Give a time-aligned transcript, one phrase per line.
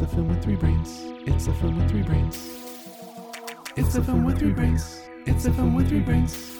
[0.00, 1.02] It's a film with three brains.
[1.26, 2.48] It's a film with three brains.
[3.76, 5.02] It's a film with three brains.
[5.26, 6.56] It's a film with three brains.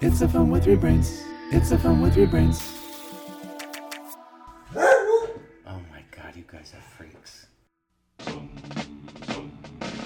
[0.00, 1.22] It's a film with three brains.
[1.52, 2.60] It's a film with three brains.
[4.74, 7.46] Oh my god, you guys are freaks.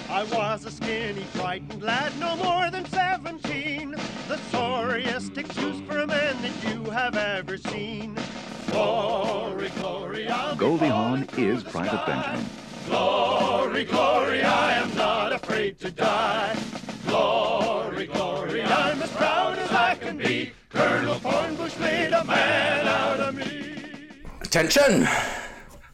[0.07, 3.95] I was a skinny, frightened lad, no more than 17.
[4.27, 8.15] The sorriest excuse for a man that you have ever seen.
[8.71, 12.05] Glory, glory, I'll Goldie falling Hawn is Private sky.
[12.07, 12.49] Benjamin.
[12.87, 16.55] Glory, glory, I am not afraid to die.
[17.07, 20.51] Glory, glory, I'm as proud as I can be.
[20.69, 24.23] Colonel Thornbush made a man out of me.
[24.41, 25.07] Attention!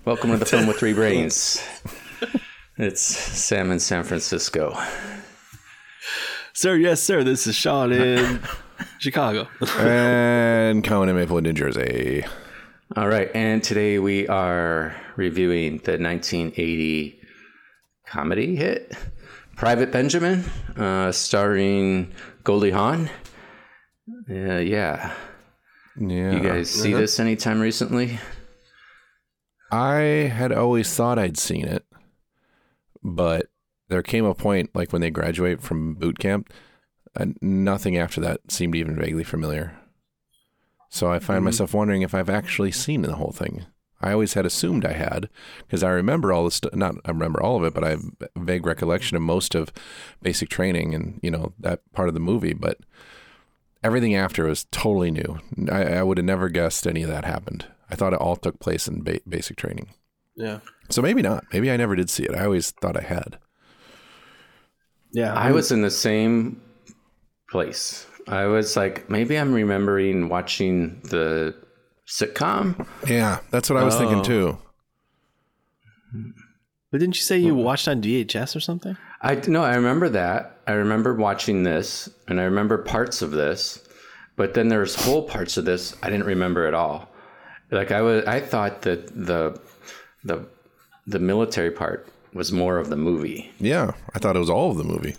[0.06, 1.62] Welcome to the film with three brains.
[2.78, 4.78] It's Sam in San Francisco.
[6.54, 7.24] Sir, yes, sir.
[7.24, 8.40] This is Sean in
[9.00, 9.48] Chicago.
[9.80, 12.24] and Cohen in Maplewood, New Jersey.
[12.96, 17.20] All right, and today we are reviewing the 1980
[18.08, 18.96] comedy hit
[19.56, 20.46] Private Benjamin,
[20.78, 22.14] uh, starring
[22.44, 23.10] Goldie Hawn.
[24.30, 25.14] Uh, yeah,
[26.00, 26.32] Yeah.
[26.32, 28.20] you guys see this anytime recently?
[29.70, 31.86] I had always thought I'd seen it,
[33.04, 33.48] but
[33.90, 36.54] there came a point, like when they graduate from boot camp,
[37.16, 39.78] and nothing after that seemed even vaguely familiar.
[40.90, 41.46] So I find mm-hmm.
[41.46, 43.66] myself wondering if I've actually seen the whole thing.
[44.02, 45.28] I always had assumed I had
[45.60, 46.74] because I remember all the stuff.
[46.76, 49.74] Not I remember all of it, but I have a vague recollection of most of
[50.22, 52.54] basic training and you know that part of the movie.
[52.54, 52.78] But
[53.84, 55.40] everything after was totally new.
[55.72, 57.66] I, I would have never guessed any of that happened.
[57.90, 59.90] I thought it all took place in ba- basic training.
[60.36, 60.60] Yeah.
[60.90, 61.46] So maybe not.
[61.52, 62.36] Maybe I never did see it.
[62.36, 63.40] I always thought I had.
[65.12, 65.34] Yeah.
[65.34, 66.62] I was in the same
[67.50, 68.06] place.
[68.28, 71.56] I was like, maybe I'm remembering watching the
[72.08, 72.86] sitcom.
[73.08, 74.24] Yeah, that's what I was thinking Oh.
[74.24, 74.58] too.
[76.92, 78.96] But didn't you say you watched on VHS or something?
[79.22, 80.60] I no, I remember that.
[80.68, 83.86] I remember watching this, and I remember parts of this,
[84.36, 87.10] but then there's whole parts of this I didn't remember at all.
[87.72, 89.60] Like I was, I thought that the
[90.24, 90.46] the
[91.06, 93.52] the military part was more of the movie.
[93.60, 95.16] Yeah, I thought it was all of the movie.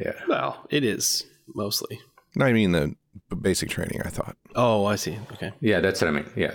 [0.00, 2.00] Yeah, Well, it is mostly.
[2.36, 2.94] No, I mean the
[3.36, 4.00] basic training.
[4.04, 4.36] I thought.
[4.54, 5.18] Oh, I see.
[5.32, 5.52] Okay.
[5.60, 6.30] yeah, that's what I mean.
[6.36, 6.54] Yeah,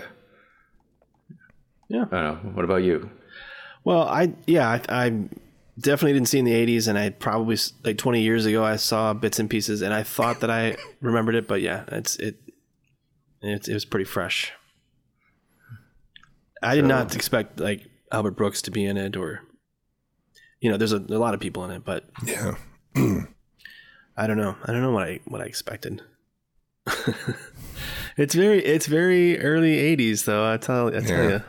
[1.90, 2.06] Yeah.
[2.12, 2.52] I don't know.
[2.54, 3.10] What about you?
[3.84, 5.10] Well, I yeah, I, I
[5.80, 9.14] definitely didn't see in the '80s, and I probably like 20 years ago I saw
[9.14, 12.38] bits and pieces, and I thought that I remembered it, but yeah, it's it
[13.42, 14.52] it, it was pretty fresh.
[16.64, 19.42] I did not expect like Albert Brooks to be in it, or
[20.60, 22.56] you know, there's a, a lot of people in it, but Yeah.
[24.18, 24.56] I don't know.
[24.66, 26.02] I don't know what I what I expected.
[28.18, 30.50] it's very it's very early '80s though.
[30.52, 31.30] I tell I tell Yeah.
[31.30, 31.42] you.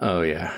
[0.00, 0.52] Oh yeah,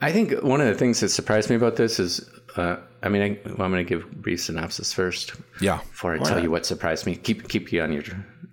[0.00, 3.22] I think one of the things that surprised me about this is, uh, I mean,
[3.22, 5.34] I, well, I'm going to give a brief synopsis first.
[5.60, 5.78] Yeah.
[5.78, 7.16] before I tell you what surprised me.
[7.16, 8.02] Keep keep you on your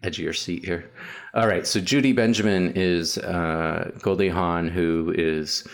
[0.03, 0.89] edge of your seat here.
[1.33, 5.67] All right, so Judy Benjamin is uh, Goldie Hawn, who is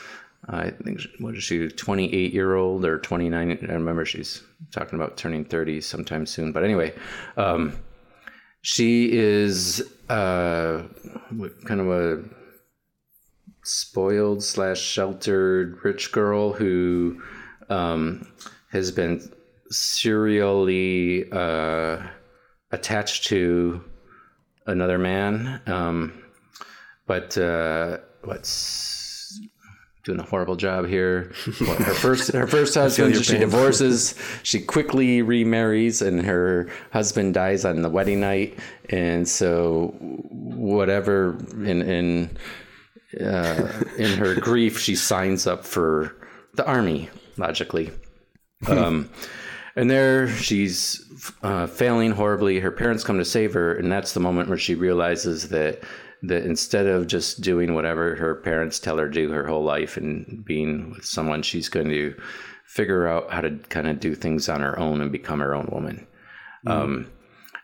[0.49, 3.51] I think what is she, twenty eight year old or twenty nine?
[3.69, 4.41] I remember she's
[4.71, 6.51] talking about turning thirty sometime soon.
[6.53, 6.93] But anyway,
[7.35, 7.73] um,
[8.61, 10.83] she is uh,
[11.65, 12.23] kind of a
[13.63, 17.21] spoiled slash sheltered rich girl who
[17.69, 18.25] um,
[18.71, 19.21] has been
[19.69, 22.01] serially uh,
[22.71, 23.83] attached to
[24.65, 25.61] another man.
[25.65, 26.23] Um,
[27.05, 29.06] but uh, what's
[30.07, 31.31] doing a horrible job here?
[31.59, 33.41] What, her first her first husband she pain.
[33.41, 34.15] divorces.
[34.43, 38.57] She quickly remarries, and her husband dies on the wedding night.
[38.89, 42.37] And so, whatever in in
[43.21, 46.15] uh, in her grief, she signs up for
[46.55, 47.09] the army.
[47.37, 47.91] Logically,
[48.67, 49.09] um,
[49.75, 51.03] and there she's
[51.43, 52.59] uh, failing horribly.
[52.59, 55.83] Her parents come to save her, and that's the moment where she realizes that
[56.23, 59.97] that instead of just doing whatever her parents tell her to do her whole life
[59.97, 62.15] and being with someone, she's going to
[62.65, 65.67] figure out how to kind of do things on her own and become her own
[65.71, 66.05] woman.
[66.65, 67.09] Um,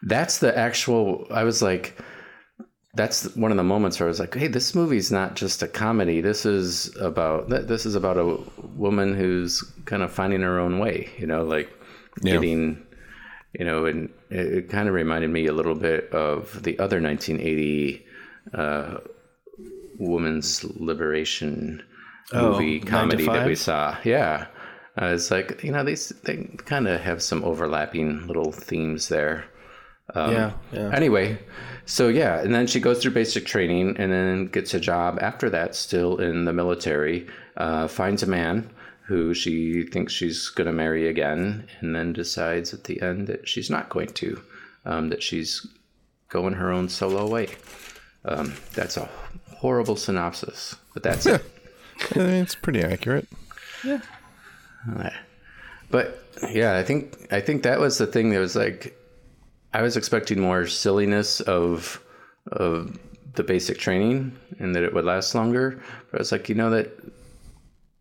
[0.04, 1.28] that's the actual.
[1.32, 1.98] I was like,
[2.96, 5.68] that's one of the moments where I was like, hey, this movie's not just a
[5.68, 6.22] comedy.
[6.22, 8.38] This is about this is about a
[8.76, 11.10] woman who's kind of finding her own way.
[11.18, 11.70] You know, like
[12.22, 12.34] Yeah.
[12.34, 12.86] getting.
[13.60, 17.00] You know, and it, it kind of reminded me a little bit of the other
[17.00, 18.03] 1980
[18.54, 18.98] uh,
[20.00, 21.84] women's liberation
[22.32, 23.98] Oh, movie comedy that we saw.
[24.04, 24.48] Yeah,
[25.00, 29.46] uh, it's like you know these they kind of have some overlapping little themes there.
[30.16, 30.90] yeah, yeah.
[30.94, 31.38] Anyway,
[31.86, 35.50] so yeah, and then she goes through basic training and then gets a job after
[35.50, 37.28] that, still in the military.
[37.58, 38.70] Uh, finds a man
[39.06, 43.48] who she thinks she's going to marry again, and then decides at the end that
[43.48, 44.42] she's not going to,
[44.86, 45.68] um, that she's
[46.30, 47.48] going her own solo way.
[48.26, 49.10] Um, that's a
[49.56, 51.44] horrible synopsis, but that's it.
[52.16, 53.28] I mean, it's pretty accurate.
[53.84, 54.02] Yeah.
[55.90, 58.98] But yeah, I think I think that was the thing that was like
[59.74, 62.04] I was expecting more silliness of
[62.52, 62.98] of
[63.36, 65.82] the basic training and that it would last longer.
[66.12, 66.92] But it's like, you know, that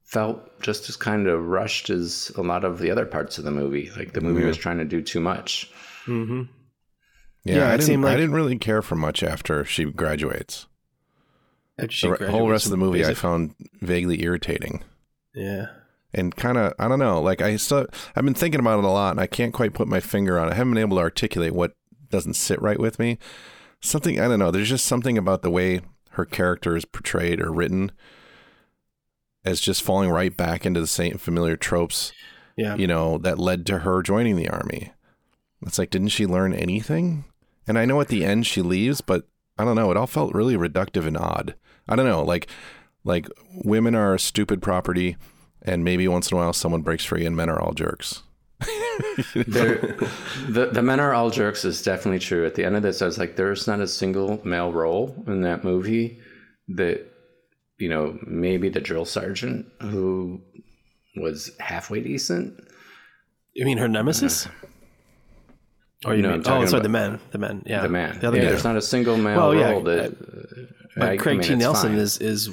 [0.04, 3.50] felt just as kind of rushed as a lot of the other parts of the
[3.50, 3.90] movie.
[3.96, 5.70] Like the movie was trying to do too much.
[7.44, 8.02] Yeah, Yeah, I didn't.
[8.02, 10.66] like- I didn't really care for much after she graduates.
[11.78, 14.82] After she The re- whole rest of the movie I found vaguely irritating.
[15.34, 15.66] yeah.
[16.14, 17.22] and kind of I don't know.
[17.22, 19.88] Like I still I've been thinking about it a lot, and I can't quite put
[19.88, 20.50] my finger on it.
[20.52, 21.72] I haven't been able to articulate what
[22.10, 23.18] doesn't sit right with me.
[23.80, 24.50] Something I don't know.
[24.50, 25.80] There's just something about the way
[26.10, 27.92] her character is portrayed or written
[29.44, 32.12] as just falling right back into the same familiar tropes.
[32.58, 32.76] Yeah.
[32.76, 34.92] You know that led to her joining the army.
[35.62, 37.24] It's like didn't she learn anything?
[37.66, 39.26] And I know at the end she leaves, but
[39.58, 39.90] I don't know.
[39.90, 41.54] It all felt really reductive and odd.
[41.88, 42.22] I don't know.
[42.22, 42.48] Like
[43.04, 43.28] like
[43.64, 45.16] women are a stupid property
[45.62, 48.22] and maybe once in a while someone breaks free and men are all jerks.
[49.16, 52.44] The the men are all jerks is definitely true.
[52.46, 55.40] At the end of this, I was like, there's not a single male role in
[55.42, 56.20] that movie
[56.68, 57.06] that
[57.78, 60.40] you know maybe the drill sergeant who
[61.16, 62.60] was halfway decent.
[63.54, 64.46] You mean her nemesis?
[64.46, 64.50] Uh,
[66.04, 66.42] Or you know, I'm mean?
[66.42, 67.20] talking Oh, sorry, the men.
[67.30, 67.62] The men.
[67.66, 67.82] Yeah.
[67.82, 68.18] The man.
[68.18, 68.48] The other yeah, guy.
[68.50, 70.16] there's not a single male Well, yeah, role that.
[70.96, 71.54] But I- I Craig mean, T.
[71.56, 71.98] Nelson fine.
[71.98, 72.50] is is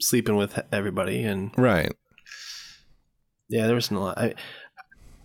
[0.00, 1.92] sleeping with everybody, and Right.
[3.48, 4.18] yeah, there was a lot.
[4.18, 4.34] I,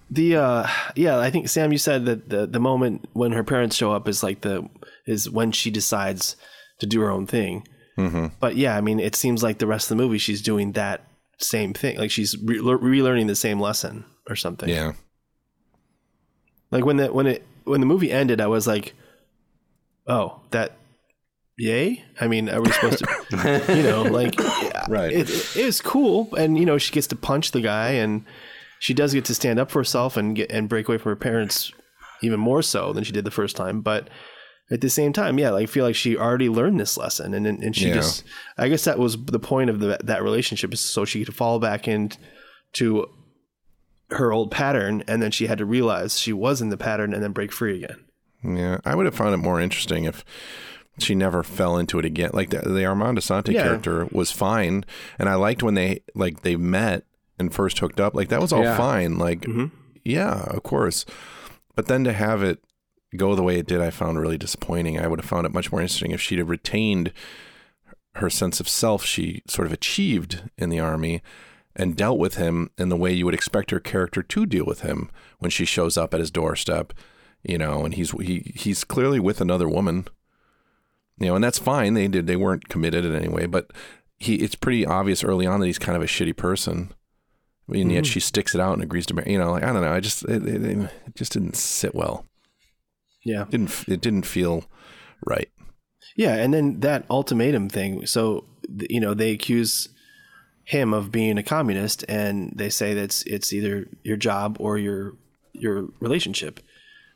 [0.10, 3.76] the uh, yeah, I think Sam, you said that the the moment when her parents
[3.76, 4.68] show up is like the
[5.06, 6.36] is when she decides
[6.80, 7.68] to do her own thing.
[7.98, 8.28] Mm-hmm.
[8.40, 11.04] But yeah, I mean, it seems like the rest of the movie she's doing that
[11.38, 14.70] same thing, like she's re- relearning the same lesson or something.
[14.70, 14.94] Yeah.
[16.72, 18.94] Like when the when it when the movie ended, I was like,
[20.08, 20.78] "Oh, that,
[21.58, 24.36] yay!" I mean, are we supposed to, you know, like,
[24.90, 25.12] Right.
[25.12, 28.26] It, it, it was cool, and you know, she gets to punch the guy, and
[28.80, 31.16] she does get to stand up for herself and get and break away from her
[31.16, 31.72] parents
[32.22, 33.82] even more so than she did the first time.
[33.82, 34.10] But
[34.72, 37.46] at the same time, yeah, like, I feel like she already learned this lesson, and
[37.48, 37.96] and, and she Yeah.
[37.96, 38.24] just,
[38.58, 41.60] I guess that was the point of the, that relationship is so she could fall
[41.60, 43.10] back into
[44.12, 47.22] her old pattern, and then she had to realize she was in the pattern and
[47.24, 48.04] then break free again.
[48.44, 48.80] Yeah.
[48.86, 50.24] I would have found it more interesting if
[50.98, 52.32] she never fell into it again.
[52.34, 53.64] Like the, the Armand Assante Yeah.
[53.64, 54.86] character was fine,
[55.18, 57.06] and I liked when they like they met
[57.38, 58.16] and first hooked up.
[58.16, 58.78] Like that was all Yeah.
[58.78, 59.18] fine.
[59.18, 59.68] Like mm-hmm.
[60.04, 61.06] yeah, of course.
[61.76, 62.60] But then to have it
[63.16, 65.00] go the way it did, I found really disappointing.
[65.00, 67.14] I would have found it much more interesting if she'd have retained
[68.16, 71.22] her sense of self she sort of achieved in the army
[71.80, 74.82] and dealt with him in the way you would expect her character to deal with
[74.82, 75.10] him
[75.40, 76.92] when she shows up at his doorstep,
[77.42, 80.06] you know, and he's he he's clearly with another woman.
[81.18, 81.94] You know, and that's fine.
[81.94, 83.72] They did they weren't committed in any way, but
[84.18, 86.94] he it's pretty obvious early on that he's kind of a shitty person.
[87.70, 88.12] And yet mm-hmm.
[88.12, 89.32] she sticks it out and agrees to marry.
[89.32, 89.94] You know, like I don't know.
[89.94, 92.26] I just it, it, it just didn't sit well.
[93.24, 93.46] Yeah.
[93.50, 94.66] Didn't it didn't feel
[95.26, 95.50] right.
[96.18, 98.06] Yeah, and then that ultimatum thing.
[98.06, 98.46] So
[98.90, 99.88] you know they accuse
[100.70, 104.78] him of being a communist, and they say that it's, it's either your job or
[104.78, 105.16] your
[105.52, 106.60] your relationship.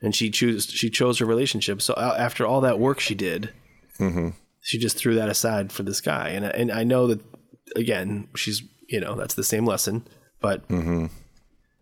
[0.01, 1.79] And she choose she chose her relationship.
[1.79, 3.53] So uh, after all that work she did,
[3.99, 4.29] mm-hmm.
[4.59, 6.29] she just threw that aside for this guy.
[6.29, 7.21] And I- and I know that
[7.75, 10.07] again she's you know that's the same lesson,
[10.41, 11.05] but mm-hmm.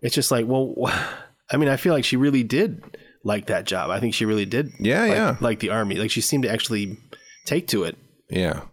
[0.01, 0.75] it's just like well,
[1.49, 2.83] I mean I feel like she really did
[3.23, 3.91] like that job.
[3.91, 4.73] I think she really did.
[4.77, 5.37] Yeah, like, yeah.
[5.39, 5.95] like the army.
[5.95, 6.97] Like she seemed to actually
[7.45, 7.97] take to it.
[8.29, 8.63] Yeah.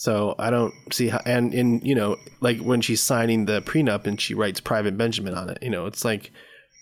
[0.00, 4.06] So I don't see how, and in you know, like when she's signing the prenup
[4.06, 6.32] and she writes Private Benjamin on it, you know, it's like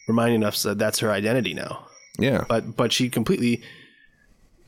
[0.07, 1.85] reminding us that that's her identity now.
[2.17, 2.45] Yeah.
[2.49, 3.61] But but she completely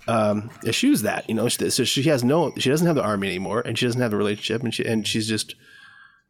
[0.09, 1.47] um, eschews that, you know.
[1.47, 4.17] So she has no, she doesn't have the army anymore, and she doesn't have the
[4.17, 5.55] relationship, and she and she's just,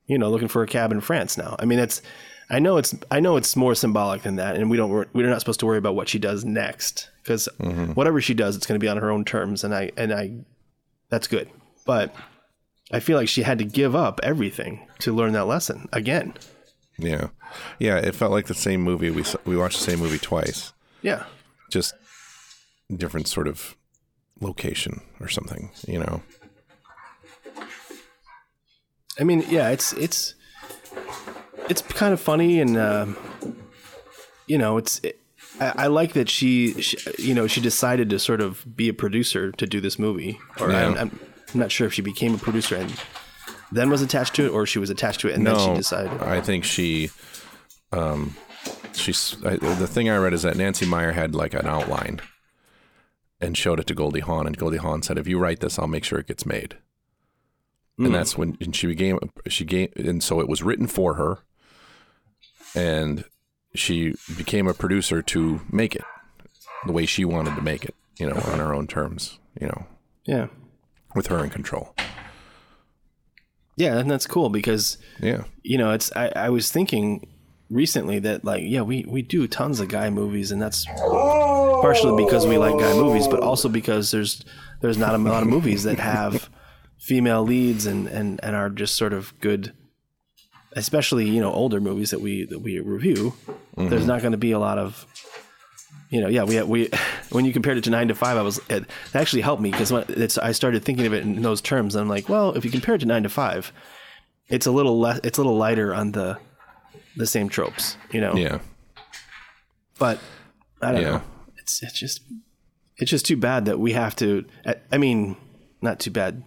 [0.06, 1.56] you know, looking for a cab in France now.
[1.58, 2.02] I mean, it's,
[2.50, 5.40] I know it's, I know it's more symbolic than that, and we don't, we're not
[5.40, 7.48] supposed to worry about what she does next because
[7.94, 10.34] whatever she does, it's going to be on her own terms, and I and I,
[11.08, 11.48] that's good.
[11.90, 12.14] But
[12.92, 16.34] I feel like she had to give up everything to learn that lesson again.
[16.96, 17.30] Yeah.
[17.80, 19.10] Yeah, it felt like the same movie.
[19.10, 20.72] We we watched the same movie twice.
[21.02, 21.24] Yeah.
[21.68, 21.94] Just
[22.96, 23.74] different sort of
[24.40, 26.22] location or something, you know.
[29.18, 30.34] I mean, yeah, it's it's
[31.68, 33.16] it's kind of funny, and um,
[34.46, 35.18] you know, it's it,
[35.58, 38.94] I, I like that she, she, you know, she decided to sort of be a
[38.94, 40.38] producer to do this movie.
[40.60, 40.86] Or Yeah.
[40.86, 41.20] I'm, I'm,
[41.52, 42.92] I'm not sure if she became a producer and
[43.72, 46.20] then was attached to it, or she was attached to it and then she decided.
[46.22, 47.10] I think she,
[47.92, 48.36] um,
[48.92, 52.20] she's I, the thing I read is that Nancy Meyer had like an outline
[53.40, 55.86] and showed it to Goldie Hawn, and Goldie Hawn said, "If you write this, I'll
[55.86, 56.76] make sure it gets made."
[57.98, 61.40] And that's when and she became she gave and so it was written for her,
[62.74, 63.24] and
[63.74, 66.04] she became a producer to make it
[66.86, 69.86] the way she wanted to make it, you know, on her own terms, you know,
[70.24, 70.46] Yeah,
[71.14, 71.94] with her in control.
[73.76, 77.28] yeah, and that's cool because Yeah, you know, it's I, I was thinking
[77.70, 82.44] recently that like yeah we we do tons of guy movies and that's partially because
[82.44, 84.44] we like guy movies but also because there's
[84.80, 86.50] there's not a lot of movies that have
[86.98, 89.72] female leads and and and are just sort of good
[90.72, 93.34] especially you know older movies that we that we review.
[93.76, 94.06] There's mm-hmm.
[94.06, 95.06] not going to be a lot of
[96.10, 96.90] you know yeah we we
[97.30, 99.90] when you compared it to 9 to 5 I was it actually helped me because
[99.90, 102.96] it's I started thinking of it in those terms I'm like well if you compare
[102.96, 103.72] it to 9 to 5
[104.48, 106.38] it's a little less it's a little lighter on the
[107.16, 108.58] the same tropes you know yeah,
[109.98, 110.18] but
[110.82, 111.10] I don't Yeah.
[111.10, 111.22] know.
[111.58, 112.20] It's it's just
[112.96, 114.44] it's just too bad that we have to.
[114.66, 115.36] I, I mean,
[115.82, 116.42] not too bad.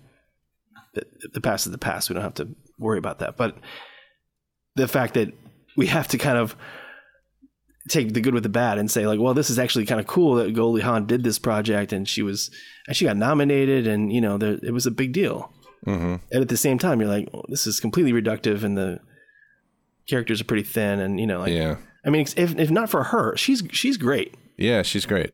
[0.94, 2.10] The, the past is the past.
[2.10, 3.38] We don't have to worry about that.
[3.38, 3.58] But
[4.76, 5.34] the fact that
[5.78, 6.56] we have to kind of
[7.90, 10.08] take the good with the bad and say like, well, this is actually kind of
[10.08, 12.50] cool that Goldie Hawn did this project and she was
[12.88, 15.52] and she got nominated and you know there, it was a big deal.
[15.84, 19.00] hmm And at the same time, you're like, well, this is completely reductive and the
[20.08, 23.04] characters are pretty thin and you know like yeah, I mean, if if not for
[23.06, 24.36] her, she's she's great.
[24.58, 24.82] yeah.
[24.82, 25.32] She's great.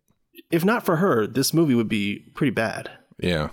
[0.51, 2.89] If not for her, this movie would be pretty bad.
[3.19, 3.49] Yeah.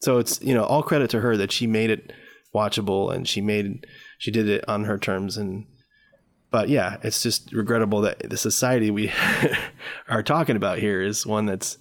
[0.00, 2.12] So it's you know all credit to her that she made it
[2.54, 3.86] watchable and she made
[4.18, 5.66] she did it on her terms and
[6.56, 9.12] but yeah, it's just regrettable that the society we
[10.08, 11.76] are talking about here is one that's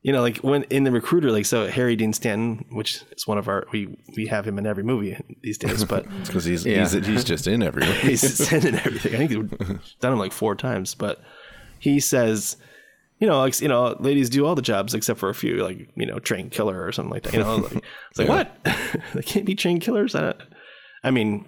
[0.00, 3.36] you know like when in the recruiter like so Harry Dean Stanton, which is one
[3.36, 6.64] of our we we have him in every movie these days, but It's because he's,
[6.64, 6.88] Yeah.
[6.88, 7.92] he's he's just in everywhere.
[8.00, 9.14] he's in everything.
[9.14, 11.20] I think he's done him like four times, but
[11.78, 12.56] he says,
[13.18, 15.90] you know, like you know, ladies do all the jobs except for a few, like
[15.94, 17.34] you know, train killer or something like that.
[17.34, 18.34] You know, like, it's like Yeah.
[18.34, 18.96] what?
[19.14, 20.14] they can't be train killers.
[20.14, 20.32] I,
[21.04, 21.44] I mean,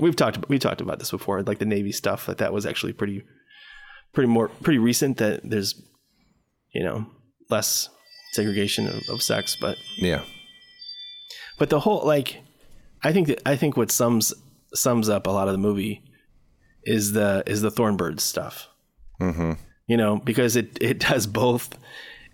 [0.00, 2.26] we've talked we talked about this before, like the Navy stuff.
[2.26, 3.24] That that was actually pretty,
[4.12, 5.18] pretty more pretty recent.
[5.18, 5.80] That there's,
[6.72, 7.06] you know,
[7.50, 7.88] less
[8.32, 10.22] segregation of, of sex, but yeah.
[11.58, 12.42] but the whole like
[13.02, 14.34] i think that i think what sums
[14.74, 16.02] sums up a lot of the movie
[16.84, 18.68] is the is the thornbirds stuff
[19.20, 19.52] hmm
[19.86, 21.78] you know because it it does both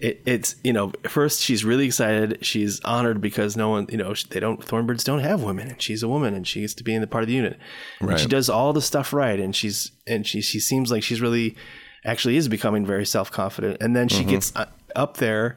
[0.02, 2.44] it, it's you know first she's really excited.
[2.44, 6.02] She's honored because no one you know they don't thornbirds don't have women and she's
[6.02, 7.56] a woman and she gets to be in the part of the unit.
[8.00, 11.20] And she does all the stuff right and she's and she she seems like she's
[11.20, 11.56] really
[12.04, 13.80] actually is becoming very self-confident.
[13.80, 14.66] And then she gets uh,
[14.96, 15.56] up there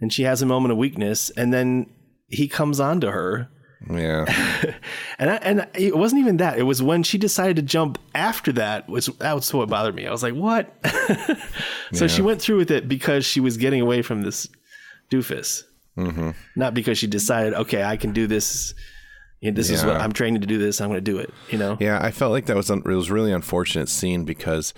[0.00, 1.90] and she has a moment of weakness and then
[2.28, 3.48] he comes on to her
[3.88, 4.26] Yeah.
[5.18, 6.58] and I, and it wasn't even that.
[6.58, 10.06] It was when she decided to jump after that was that was what bothered me.
[10.06, 10.74] I was like, "What?"
[11.92, 14.48] so she went through with it because she was getting away from this
[15.10, 15.62] doofus,
[15.94, 18.74] hmm not because she decided, "Okay, I can do this.
[19.40, 20.58] You know, this is what I'm training to do.
[20.58, 20.80] This.
[20.80, 21.78] I'm going to do it." You know?
[21.80, 24.74] Yeah, I felt like that was un- it was really unfortunate scene because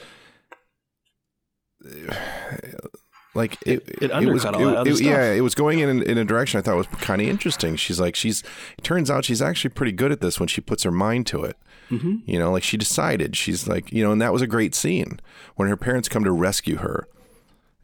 [3.35, 5.07] like it, it was all that other it- stuff.
[5.07, 7.77] yeah it was going in in a direction I thought was kind of interesting.
[7.77, 8.43] She's like she's
[8.79, 11.43] it turns out she's actually pretty good at this when she puts her mind to
[11.45, 11.57] it.
[11.91, 12.17] Mm-hmm.
[12.27, 15.19] You know, like she decided she's like you know, and that was a great scene
[15.57, 17.09] when her parents come to rescue her.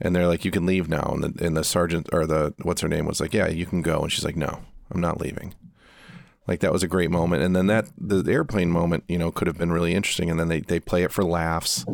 [0.01, 2.83] And they're like, "You can leave now." And the and the sergeant or the what's
[2.83, 4.61] her name was like, "Yeah, you can go." And she's like, "No,
[4.93, 5.55] I'm not leaving."
[6.47, 7.43] Like that was a great moment.
[7.43, 10.31] And then that the airplane moment, you know, could have been really interesting.
[10.31, 11.85] And then they they play it for laughs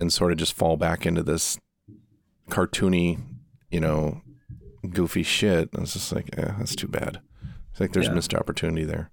[0.00, 1.58] and sort of just fall back into this
[2.50, 3.18] cartoony,
[3.70, 4.22] you know,
[4.90, 5.70] goofy shit.
[5.72, 7.20] And it's just like, yeah, that's too bad.
[7.72, 8.14] It's like there's Yeah.
[8.14, 9.10] missed opportunity there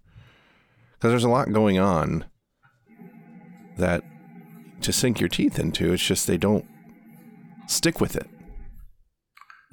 [0.94, 2.26] because there's a lot going on
[3.78, 4.04] that
[4.82, 5.92] to sink your teeth into.
[5.94, 6.66] It's just they don't
[7.68, 8.28] stick with it.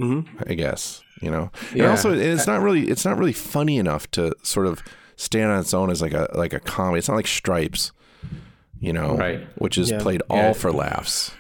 [0.00, 0.38] Mm-hmm.
[0.49, 1.50] I guess you know.
[1.71, 1.90] And Yeah.
[1.90, 4.83] also, it's not really it's not really funny enough to sort of
[5.17, 6.99] stand on its own as like a like a comedy.
[6.99, 7.93] It's not like Stripes,
[8.79, 9.47] you know, Right.
[9.59, 10.00] Which is Yeah.
[10.00, 10.52] played all Yeah.
[10.55, 11.33] for laughs.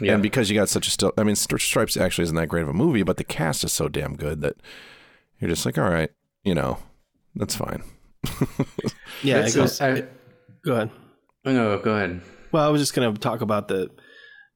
[0.00, 0.14] Yeah.
[0.14, 2.68] And because you got such a still, I mean, Stripes actually isn't that great of
[2.68, 4.56] a movie, but the cast is so damn good that
[5.40, 6.10] you're just like, all right,
[6.44, 6.78] you know,
[7.34, 7.82] that's fine.
[9.22, 9.44] Yeah.
[9.46, 9.80] It goes.
[9.80, 10.04] I-
[10.64, 10.90] go ahead.
[11.44, 12.20] Oh, no, go ahead.
[12.52, 13.90] Well, I was just going to talk about the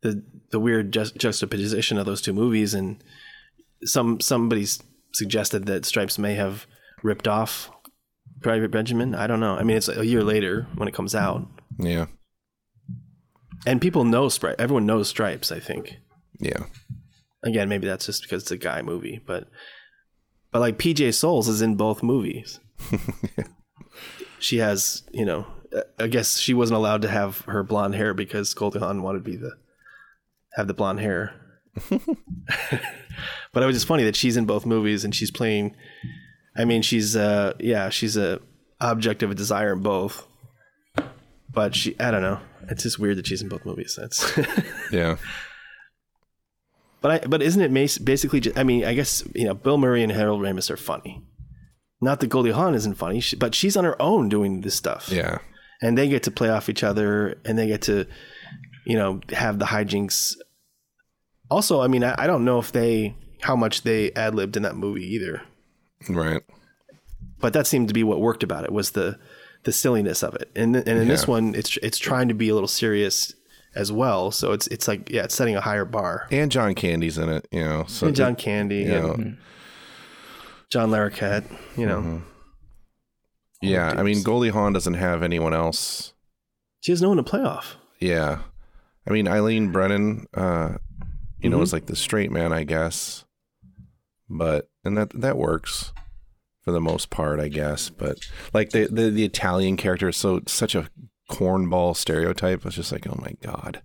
[0.02, 3.02] the the weird just, juxtaposition of those two movies, and
[3.84, 4.82] some somebody's
[5.14, 6.66] suggested that Stripes may have
[7.02, 7.70] ripped off
[8.40, 9.14] Private Benjamin.
[9.14, 9.56] I don't know.
[9.56, 11.46] I mean, it's a year later when it comes out.
[11.78, 12.06] Yeah.
[13.66, 14.56] And people know Stripes.
[14.58, 15.52] Everyone knows Stripes.
[15.52, 15.98] I think.
[16.38, 16.64] Yeah.
[17.44, 19.48] Again, maybe that's just because it's a guy movie, but
[20.50, 22.60] but like PJ Soles is in both movies.
[24.38, 25.46] she has, you know,
[25.98, 29.30] I guess she wasn't allowed to have her blonde hair because Goldie Hawn wanted to
[29.30, 29.52] be the
[30.54, 31.34] have the blonde hair.
[31.88, 35.74] but it was just funny that she's in both movies and she's playing.
[36.54, 38.40] I mean, she's uh, yeah, she's a
[38.80, 40.26] object of a desire in both.
[41.50, 42.40] But she, I don't know.
[42.70, 43.96] It's just weird that she's in both movies.
[44.00, 44.38] That's.
[44.92, 45.16] Yeah.
[47.00, 47.72] But I, but isn't it
[48.04, 48.40] basically?
[48.40, 51.22] Just, I mean, I guess you know, Bill Murray and Harold Ramis are funny.
[52.00, 55.08] Not that Goldie Hawn isn't funny, but she's on her own doing this stuff.
[55.10, 55.38] Yeah.
[55.80, 58.06] and they get to play off each other, and they get to,
[58.86, 60.36] you know, have the hijinks.
[61.50, 64.62] Also, I mean, I, I don't know if they how much they ad libbed in
[64.62, 65.42] that movie either,
[66.08, 66.42] Right.
[67.40, 69.18] but that seemed to be what worked about it was the
[69.64, 70.50] the silliness of it.
[70.56, 73.32] And and in this one, it's it's trying to be a little serious
[73.74, 74.30] as well.
[74.30, 76.26] So it's it's like yeah, it's setting a higher bar.
[76.30, 77.84] And John Candy's in it, you know.
[77.88, 79.38] So And John Candy, you know, and
[80.70, 81.44] John Larroquette,
[81.76, 82.18] you know, Mm-hmm.
[83.62, 86.12] yeah, I mean Goldie Hawn doesn't have anyone else.
[86.80, 87.76] she has no one to play off.
[88.00, 88.40] Yeah.
[89.06, 90.74] I mean Eileen Brennan uh
[91.40, 91.62] you know Mhm.
[91.62, 93.24] is like the straight man, I guess.
[94.28, 95.92] But and that that works
[96.62, 97.90] for the most part, I guess.
[97.90, 98.18] But
[98.54, 100.88] like the the, the Italian character is so such a
[101.30, 102.64] cornball stereotype.
[102.66, 103.82] It's just like, oh my god.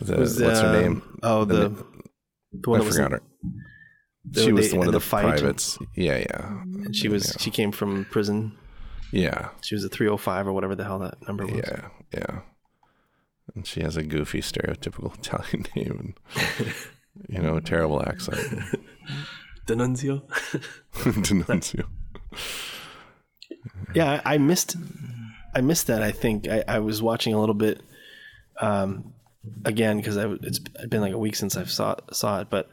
[0.00, 1.18] The, Was, what's her um, name?
[1.22, 1.84] Oh, The the
[2.52, 3.22] the one I forgot her.
[4.24, 5.78] the- She was they- one of the the fight privates.
[5.94, 6.48] Yeah, yeah,
[6.84, 8.56] and she was she came from prison.
[9.12, 11.54] yeah, She was a 305 or whatever the hell that number was.
[11.56, 12.40] yeah, yeah.
[13.54, 16.74] And she has a goofy, stereotypical Italian name, and
[17.28, 18.40] you know, a terrible accent.
[19.66, 20.22] Denunzio.
[20.94, 21.84] Denuncio.
[23.94, 24.76] Yeah, I, I missed
[25.54, 26.02] I missed that.
[26.02, 27.80] I think I, I was watching a little bit
[28.60, 29.12] um,
[29.64, 32.70] again because it's been like a week since I saw saw it, but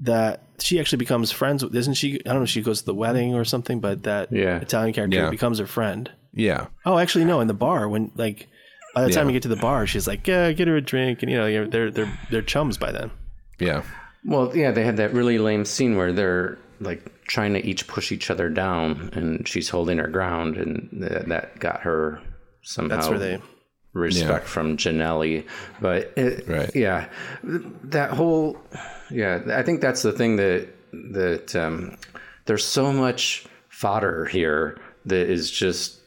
[0.00, 2.14] that she actually becomes friends with isn't she?
[2.20, 4.58] I don't know if she goes to the wedding or something, but that Yeah.
[4.60, 5.30] Italian character Yeah.
[5.30, 6.10] becomes her friend.
[6.36, 7.40] Yeah, Oh, actually, no.
[7.40, 8.48] In the bar, when like
[8.92, 9.26] by the time Yeah.
[9.28, 11.68] we get to the bar, she's like, "Yeah, get her a drink," and you know,
[11.68, 13.12] they're they're they're chums by then.
[13.60, 13.82] yeah,
[14.24, 18.12] Well, yeah, they had that really lame scene where they're like trying to each push
[18.12, 22.20] each other down, and she's holding her ground, and th- that got her
[22.62, 23.42] somehow That's where they.
[23.92, 25.46] respect from Gianelli.
[25.80, 26.70] But it, Right.
[26.74, 27.08] yeah,
[27.42, 28.56] that whole
[29.10, 31.96] yeah, I think that's the thing that that um,
[32.46, 36.00] there's so much fodder here that is just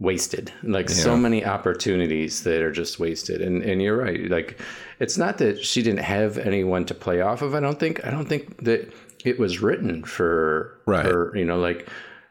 [0.00, 0.50] wasted.
[0.62, 3.42] Like so many opportunities that are just wasted.
[3.42, 4.28] And and you're right.
[4.28, 4.58] Like
[4.98, 7.54] it's not that she didn't have anyone to play off of.
[7.54, 8.92] I don't think i don't think that
[9.24, 11.04] it was written for Right.
[11.04, 11.88] her you know like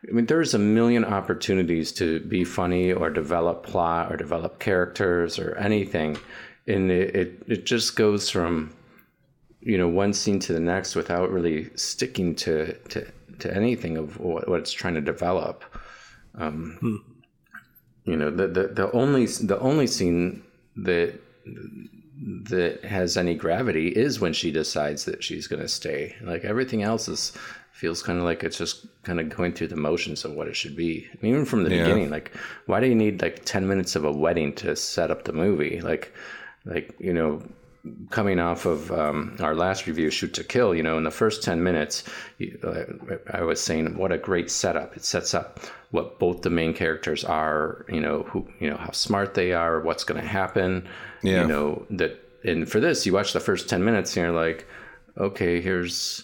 [0.08, 5.38] i mean there's a million opportunities to be funny or develop plot or develop characters
[5.40, 6.18] or anything.
[6.68, 8.74] And it it, it just goes from
[9.62, 13.06] you know one scene to the next without really sticking to to,
[13.40, 15.64] to anything of what, what it's trying to develop
[16.36, 16.96] um, hmm.
[18.06, 20.44] You know the, the the only the only scene
[20.76, 21.14] that
[22.50, 26.16] that has any gravity is when she decides that she's going to stay.
[26.22, 27.32] Like everything else is
[27.72, 30.56] feels kind of like it's just kind of going through the motions of what it
[30.56, 31.08] should be.
[31.22, 31.84] Even from the Yeah.
[31.84, 32.36] beginning like
[32.66, 35.80] why do you need like 10 minutes of a wedding to set up the movie?
[35.82, 36.14] Like
[36.66, 37.42] like you know
[38.10, 41.44] coming off of um, our last review, Shoot to Kill, you know, in the first
[41.44, 42.04] 10 minutes,
[42.64, 42.84] uh,
[43.32, 44.96] I was saying what a great setup.
[44.98, 45.60] It sets up
[45.92, 49.82] what both the main characters are, you know, who, you know, how smart they are,
[49.82, 50.88] what's going to happen,
[51.24, 51.42] Yeah.
[51.42, 54.68] you know, that, and for this, you watch the first 10 minutes and you're like,
[55.18, 56.24] okay, here's,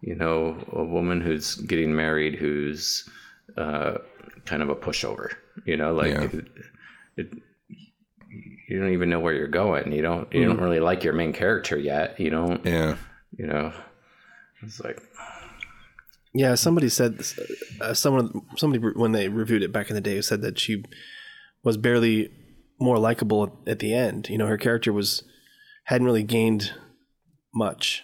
[0.00, 3.08] you know, a woman who's getting married who's
[3.56, 3.98] uh,
[4.44, 5.30] kind of a pushover,
[5.64, 6.22] you know, like Yeah.
[6.24, 6.46] it,
[7.16, 7.28] it,
[8.68, 9.92] you don't even know where you're going.
[9.92, 12.18] You don't you don't really like your main character yet.
[12.18, 12.96] You don't yeah,
[13.36, 13.72] you know.
[14.62, 15.02] It's like
[16.32, 17.22] Yeah, somebody said
[17.80, 20.84] uh, someone somebody when they reviewed it back in the day said that she
[21.62, 22.30] was barely
[22.80, 24.28] more likable at the end.
[24.28, 25.22] You know, her character was
[25.84, 26.72] hadn't really gained
[27.54, 28.02] much.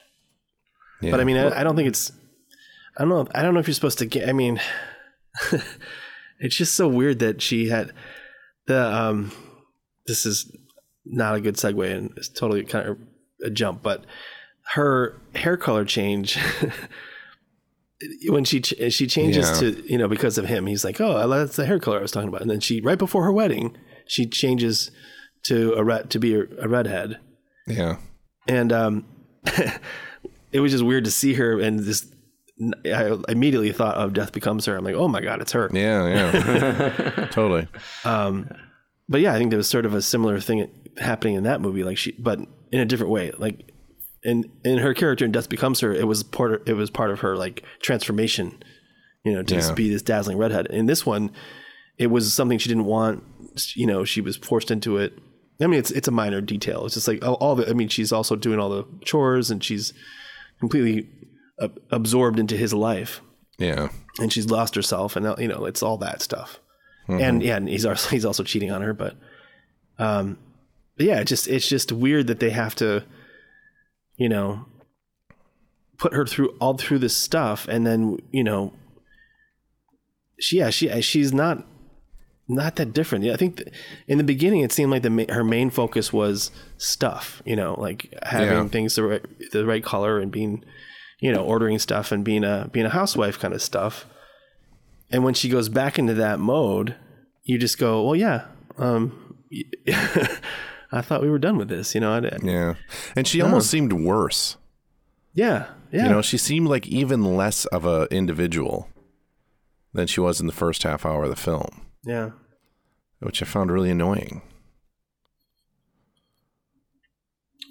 [1.00, 1.10] yeah.
[1.10, 2.12] But I mean, I, I don't think it's.
[2.96, 3.26] I don't know.
[3.34, 4.28] I don't know if you're supposed to get.
[4.28, 4.60] I mean,
[6.38, 7.92] it's just so weird that she had
[8.66, 8.94] the.
[8.94, 9.32] um
[10.06, 10.54] This is
[11.04, 12.98] not a good segue, and it's totally kind of
[13.44, 13.82] a jump.
[13.82, 14.04] But
[14.74, 16.38] her hair color change
[18.28, 19.70] when she ch- she changes Yeah.
[19.72, 20.66] to you know because of him.
[20.66, 22.40] He's like, oh, that's the hair color I was talking about.
[22.42, 24.90] And then she right before her wedding, she changes
[25.44, 27.18] to a red to be a, a redhead
[27.66, 27.96] yeah,
[28.48, 29.04] and um,
[30.52, 32.06] it was just weird to see her and this.
[32.84, 34.76] I immediately thought of Death Becomes Her.
[34.76, 35.70] I'm like, oh my god, it's her.
[35.72, 37.66] yeah, yeah, totally.
[38.04, 38.50] Um,
[39.10, 41.84] but yeah, I think there was sort of a similar thing happening in that movie,
[41.84, 42.38] like she, but
[42.72, 43.32] in a different way.
[43.36, 43.70] Like
[44.22, 47.10] in in her character in Death Becomes Her, it was part of, it was part
[47.10, 48.62] of her like transformation,
[49.24, 49.72] you know, to Yeah.
[49.74, 50.66] be this dazzling redhead.
[50.68, 51.30] In this one,
[51.98, 53.22] it was something she didn't want.
[53.74, 55.18] You know, she was forced into it.
[55.60, 56.86] I mean, it's it's a minor detail.
[56.86, 57.68] It's just like all, all the.
[57.68, 59.92] I mean, she's also doing all the chores, and she's
[60.60, 61.08] completely
[61.60, 63.20] uh, absorbed into his life
[63.58, 63.88] Yeah.
[64.18, 66.60] and she's lost herself, and you know it's all that stuff.
[67.18, 69.16] And yeah, and he's also he's also cheating on her, but
[69.98, 70.38] um,
[70.96, 73.04] but yeah, it just it's just weird that they have to,
[74.16, 74.66] you know,
[75.98, 78.72] put her through all through this stuff, and then you know,
[80.38, 81.66] she yeah she she's not
[82.48, 83.24] not that different.
[83.24, 83.68] Yeah, I think th-
[84.08, 87.74] in the beginning it seemed like the ma- her main focus was stuff, you know,
[87.78, 88.68] like having Yeah.
[88.68, 90.64] things the right the right color and being,
[91.20, 94.04] you know, ordering stuff and being a being a housewife kind of stuff.
[95.10, 96.94] And when she goes back into that mode,
[97.42, 98.46] you just go, well, yeah,
[98.78, 99.36] um,
[100.92, 102.12] I thought we were done with this, you know.
[102.12, 102.74] I, Yeah.
[103.16, 104.56] And she almost seemed worse.
[105.34, 108.88] yeah, yeah, You know, she seemed like even less of a individual
[109.92, 112.30] than she was in the first half hour of the film, yeah.
[113.18, 114.42] which I found really annoying.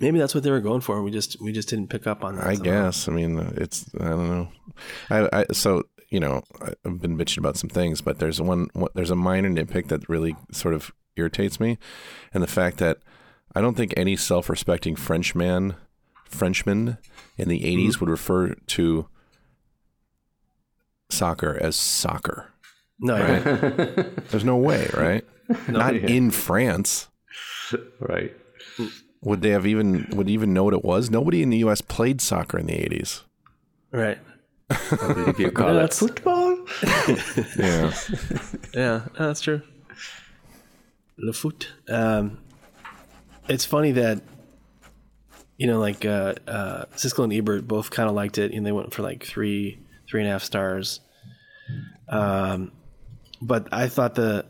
[0.01, 1.01] Maybe that's what they were going for.
[1.01, 2.47] We just we just didn't pick up on that.
[2.47, 2.71] I somehow.
[2.71, 3.07] guess.
[3.09, 4.49] I mean, it's I don't know.
[5.09, 6.41] I, I so you know
[6.85, 10.35] I've been bitching about some things, but there's one, there's a minor nitpick that really
[10.51, 11.77] sort of irritates me,
[12.33, 12.97] and the fact that
[13.55, 15.75] I don't think any self-respecting Frenchman
[16.25, 16.97] Frenchman
[17.37, 17.99] in the '80s Mm-hmm.
[18.05, 19.07] would refer to
[21.09, 22.51] soccer as soccer.
[22.99, 23.39] No, yeah.
[24.29, 25.25] There's no way, right?
[25.69, 26.07] Not yeah.
[26.07, 27.07] in France.
[27.99, 28.35] right.
[29.21, 31.09] Would they have even would even know what it was?
[31.09, 31.81] Nobody in the U.S.
[31.81, 33.21] played soccer in the '80s.
[33.91, 34.17] right.
[34.71, 36.57] If you call it that's- football.
[37.57, 37.93] Yeah,
[38.73, 39.61] Yeah, that's true.
[41.17, 41.69] Le foot.
[41.89, 42.39] Um,
[43.47, 44.21] it's funny that
[45.57, 48.71] you know, like uh, uh, Siskel and Ebert both kind of liked it, and they
[48.71, 49.77] went for like three,
[50.07, 51.01] three and a half stars.
[52.07, 52.71] Um,
[53.41, 54.45] but I thought the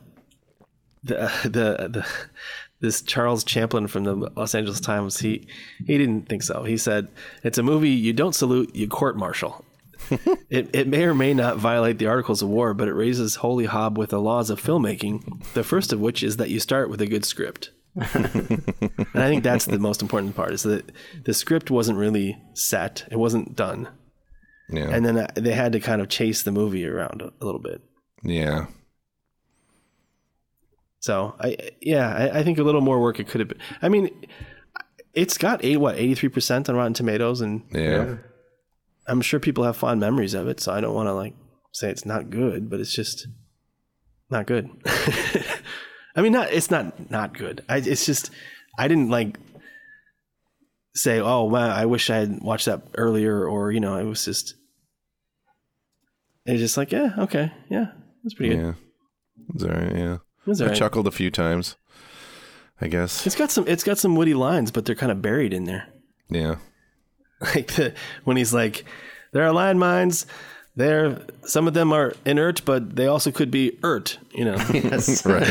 [1.04, 2.08] the the the
[2.82, 5.48] this Charles Champlin from the Los Angeles Times he
[5.88, 6.64] he didn't think so.
[6.64, 7.08] He said
[7.44, 9.66] it's a movie you don't salute, you court martial.
[10.50, 13.66] It, it may or may not violate the Articles of War, but it raises holy
[13.66, 15.44] hob with the laws of filmmaking.
[15.54, 17.70] The first of which is that you start with a good script.
[17.96, 18.64] and
[19.14, 20.92] I think that's the most important part is that
[21.26, 23.90] the script wasn't really set; it wasn't done,
[24.70, 27.46] yeah, and then uh, they had to kind of chase the movie around a, a
[27.46, 27.82] little bit.
[28.24, 28.68] yeah.
[31.00, 33.60] So I, yeah, I, I think a little more work it could have been.
[33.82, 34.10] I mean,
[35.14, 38.18] it's got eight what eighty three percent on Rotten Tomatoes, and Yeah.
[39.10, 40.60] I'm sure people have fond memories of it.
[40.60, 41.34] So I don't want to like
[41.74, 43.28] say it's not good, but it's just
[44.30, 44.70] not good.
[46.16, 47.64] I mean, not it's not not good.
[47.68, 48.30] I, it's just
[48.78, 49.38] I didn't like
[50.96, 54.24] say, oh wow, I wish I had watched that earlier, or you know, it was
[54.26, 54.56] just
[56.46, 57.88] it's just like yeah, okay, yeah,
[58.24, 58.64] that's pretty good.
[58.64, 58.74] Yeah.
[59.56, 60.18] It's all right, yeah.
[60.46, 60.76] It's I right.
[60.76, 61.76] chuckled a few times,
[62.82, 63.26] I guess.
[63.26, 65.88] It's got some it's got some witty lines, but they're kind of buried in there.
[66.30, 66.56] Yeah.
[67.56, 68.86] like the, when he's like,
[69.32, 70.26] there are landmines.
[70.76, 74.18] There, some of them are inert, but they also could be ert.
[74.34, 75.26] You know, Yes.
[75.26, 75.48] Right.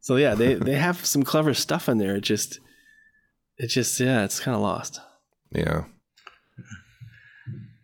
[0.00, 2.16] so yeah, they they have some clever stuff in there.
[2.16, 2.60] It just,
[3.58, 5.00] it just yeah, it's kind of lost.
[5.52, 5.84] Yeah.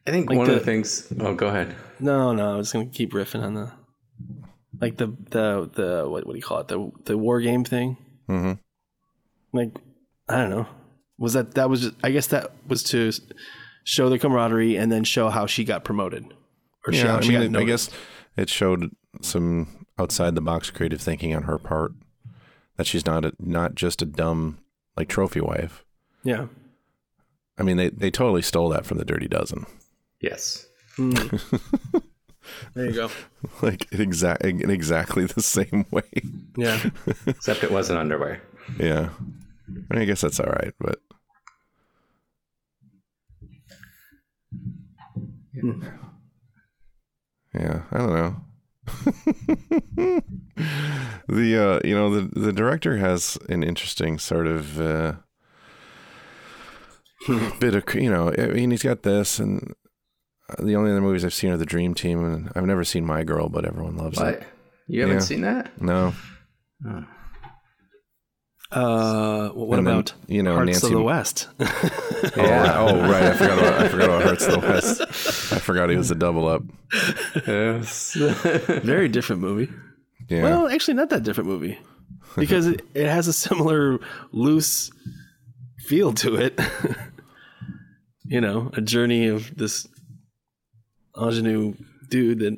[0.07, 1.13] I think Like one of the- the things.
[1.19, 1.75] Oh, go ahead.
[1.99, 3.73] No, no, I was gonna keep riffing on the,
[4.81, 7.97] like the the the what what do you call it the the war game thing.
[8.27, 8.53] hmm
[9.57, 9.73] Like
[10.29, 10.67] I don't know,
[11.19, 13.13] was that that was just, I guess that was to
[13.85, 16.27] show the camaraderie and then show how she got promoted.
[16.87, 17.07] Or Yeah.
[17.07, 17.91] how I she got mean, I guess
[18.37, 18.91] it showed
[19.23, 21.93] some outside the box creative thinking on her part
[22.77, 24.59] that she's not a, not just a dumb
[24.97, 25.85] like trophy wife.
[26.23, 26.47] yeah.
[27.59, 29.65] I mean, they, they totally stole that from the Dirty Dozen.
[30.21, 30.67] Yes.
[30.97, 31.15] Hmm.
[32.75, 33.11] There you go.
[33.63, 36.03] Like in exact in exactly the same way.
[36.57, 36.81] Yeah.
[37.27, 38.43] Except it wasn't underwear.
[38.79, 39.09] Yeah.
[39.69, 41.01] I, mean, I guess that's all right, but
[47.55, 48.37] yeah, I don't know.
[51.29, 55.15] the uh, you know the the director has an interesting sort of uh,
[57.59, 59.75] bit of you know I mean he's got this and
[60.49, 63.05] uh, the only other movies I've seen are the Dream Team and I've never seen
[63.05, 64.35] My Girl but everyone loves What?
[64.35, 64.45] it.
[64.87, 65.21] You haven't Yeah.
[65.23, 65.83] seen that?
[65.83, 66.15] No,
[68.73, 71.49] Uh, what And then, about you know, Hearts Nancy- of the West?
[72.37, 72.75] Yeah.
[72.79, 75.01] Oh right, I forgot about I forgot about Hearts of the West.
[75.53, 76.63] I forgot he was a double up.
[77.47, 78.15] Yes.
[78.83, 79.73] Very different movie.
[80.29, 80.43] Yeah.
[80.43, 81.79] Well, actually, not that different movie
[82.37, 84.01] because it, it has a similar
[84.33, 84.91] loose
[85.79, 86.59] feel to it.
[88.25, 89.87] you know, a journey of this
[91.17, 91.75] ingenue
[92.09, 92.57] dude that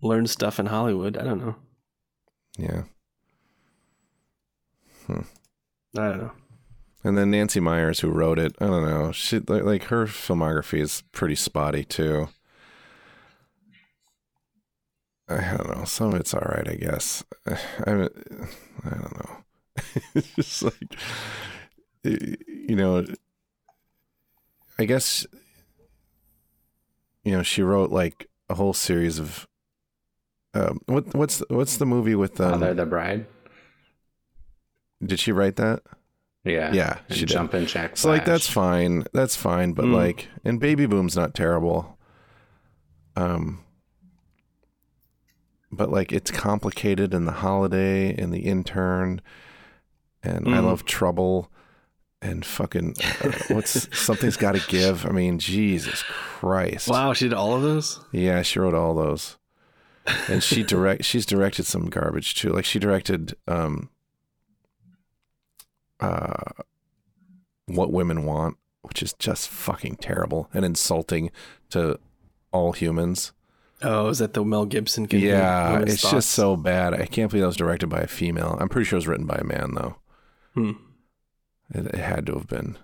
[0.00, 1.16] learns stuff in Hollywood.
[1.16, 1.56] I don't know.
[2.56, 2.82] yeah.
[5.08, 6.32] I don't know.
[7.04, 9.12] And then Nancy Meyers, who wrote it, I don't know.
[9.12, 12.28] She like, like her filmography is pretty spotty too.
[15.28, 15.84] I don't know.
[15.84, 17.24] Some of it's all right, I guess.
[17.86, 18.08] I, mean,
[18.84, 19.36] I don't know.
[20.14, 20.96] it's just like
[22.02, 23.04] you know.
[24.78, 25.26] I guess
[27.24, 29.46] you know she wrote like a whole series of.
[30.54, 33.26] Um, what what's what's the movie with um, Father the Bride.
[35.04, 35.82] Did she write that?
[36.44, 36.72] Yeah.
[36.72, 37.34] Yeah, And she did.
[37.34, 37.96] Jumpin' Jack.
[37.96, 39.04] So like that's fine.
[39.12, 39.94] That's fine, but Mm.
[39.94, 41.98] like and Baby Boom's not terrible.
[43.16, 43.60] Um
[45.72, 49.20] but like it's complicated in the holiday and the intern
[50.22, 50.64] and I Mm.
[50.64, 51.50] love trouble
[52.22, 55.04] and fucking uh, what's something's got to give.
[55.06, 56.88] I mean, Jesus Christ.
[56.88, 58.00] Wow, she did all of those.
[58.12, 59.36] Yeah, she wrote all those.
[60.28, 62.50] And she direct she's directed some garbage too.
[62.50, 63.90] Like she directed um
[66.00, 66.62] uh
[67.66, 71.30] What Women Want, which is just fucking terrible and insulting
[71.70, 71.98] to
[72.52, 73.32] all humans.
[73.82, 75.06] Oh, is that the Mel Gibson?
[75.10, 76.12] yeah, it's thoughts?
[76.14, 76.94] just so bad.
[76.94, 78.56] I can't believe that was directed by a female.
[78.60, 79.96] I'm pretty sure it was written by a man though.
[80.54, 80.70] Hmm.
[81.74, 82.78] It, it had to have been.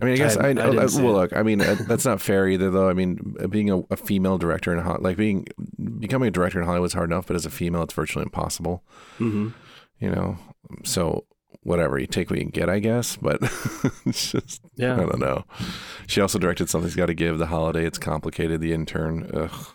[0.00, 1.32] I mean, I guess I- I, I I- well, look.
[1.34, 2.88] I mean, uh, that's not fair either, though.
[2.88, 5.46] I mean, uh, being a, a female director in Hollywood, like being
[5.98, 8.84] becoming a director in Hollywood is hard enough, but as a female, it's virtually impossible.
[9.18, 9.48] hmm
[10.00, 10.36] You know,
[10.84, 11.24] so
[11.64, 13.16] whatever you take what you can get, I guess.
[13.16, 13.38] But
[14.06, 15.44] it's just, I don't know.
[16.06, 17.38] She also directed something's got to give.
[17.38, 18.60] The holiday, it's complicated.
[18.60, 19.66] The intern, ugh.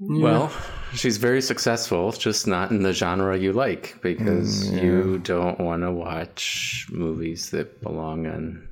[0.00, 0.52] Well,
[0.94, 4.82] she's very successful, just not in the genre you like because Mm, yeah.
[4.82, 8.68] you don't want to watch movies that belong in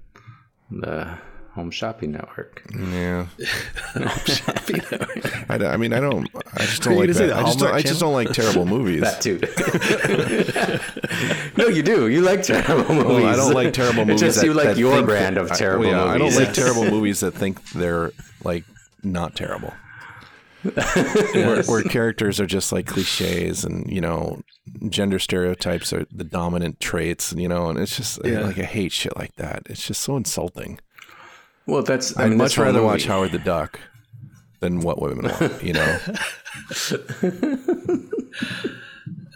[0.70, 1.18] the
[1.56, 2.62] Home Shopping Network.
[2.78, 3.26] Yeah.
[5.48, 6.28] I, don't- I mean, I don't.
[6.54, 7.36] I just don't like you gonna say that.
[7.38, 7.74] I just don't.
[7.74, 9.00] I just don't like terrible movies.
[9.00, 9.40] That too.
[11.62, 12.08] no, you do.
[12.08, 13.22] You like terrible movies.
[13.22, 14.22] Well, I don't like terrible movies.
[14.22, 16.52] It's just that- you like that your brand of I- terrible yeah, I don't like
[16.52, 18.12] terrible movies that think they're
[18.44, 18.64] like
[19.02, 19.72] not terrible.
[20.62, 24.40] where, where characters are just like cliches and you know
[24.88, 28.40] gender stereotypes are the dominant traits and you know and it's just Yeah.
[28.40, 29.62] like I hate shit like that.
[29.70, 30.80] It's just so insulting.
[31.66, 32.16] Well, that's.
[32.16, 33.81] I I'd mean, much this whole rather watch Howard the Duck
[34.61, 35.62] than What Women Want.
[35.62, 35.98] You know,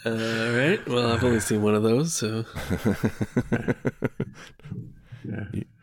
[0.07, 0.81] All right.
[0.89, 2.45] Well, I've only seen one of those, so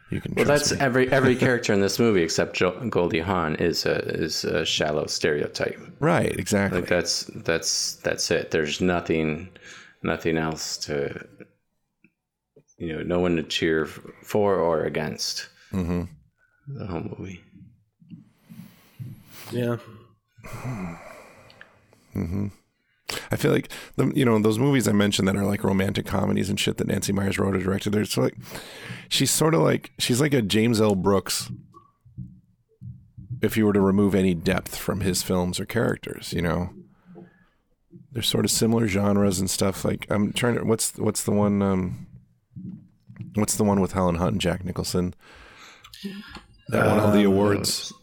[0.10, 0.34] you can.
[0.36, 0.78] Well, that's me.
[0.80, 5.06] every every character in this movie except jo- Goldie Hawn is a is a shallow
[5.08, 5.80] stereotype.
[6.00, 6.34] right.
[6.38, 6.80] Exactly.
[6.80, 8.52] Like that's that's that's it.
[8.52, 9.50] There's nothing
[10.04, 11.28] nothing else to
[12.78, 13.86] you know, no one to cheer
[14.24, 16.04] for or against hmm
[16.68, 17.42] the whole movie.
[19.52, 19.78] yeah.
[22.16, 22.52] Mhm.
[23.32, 26.50] I feel like the you know those movies I mentioned that are like romantic comedies
[26.50, 27.92] and shit that Nancy Meyers wrote or directed.
[27.94, 28.36] They're so like
[29.10, 30.96] she's sort of like she's like a James L.
[30.96, 31.50] Brooks.
[33.42, 36.72] If you were to remove any depth from his films or characters, you know,
[38.12, 39.86] they're sort of similar genres and stuff.
[39.86, 42.08] Like I'm trying to what's what's the one um,
[43.36, 45.14] what's the one with Helen Hunt and Jack Nicholson
[46.70, 47.94] that won all the um, awards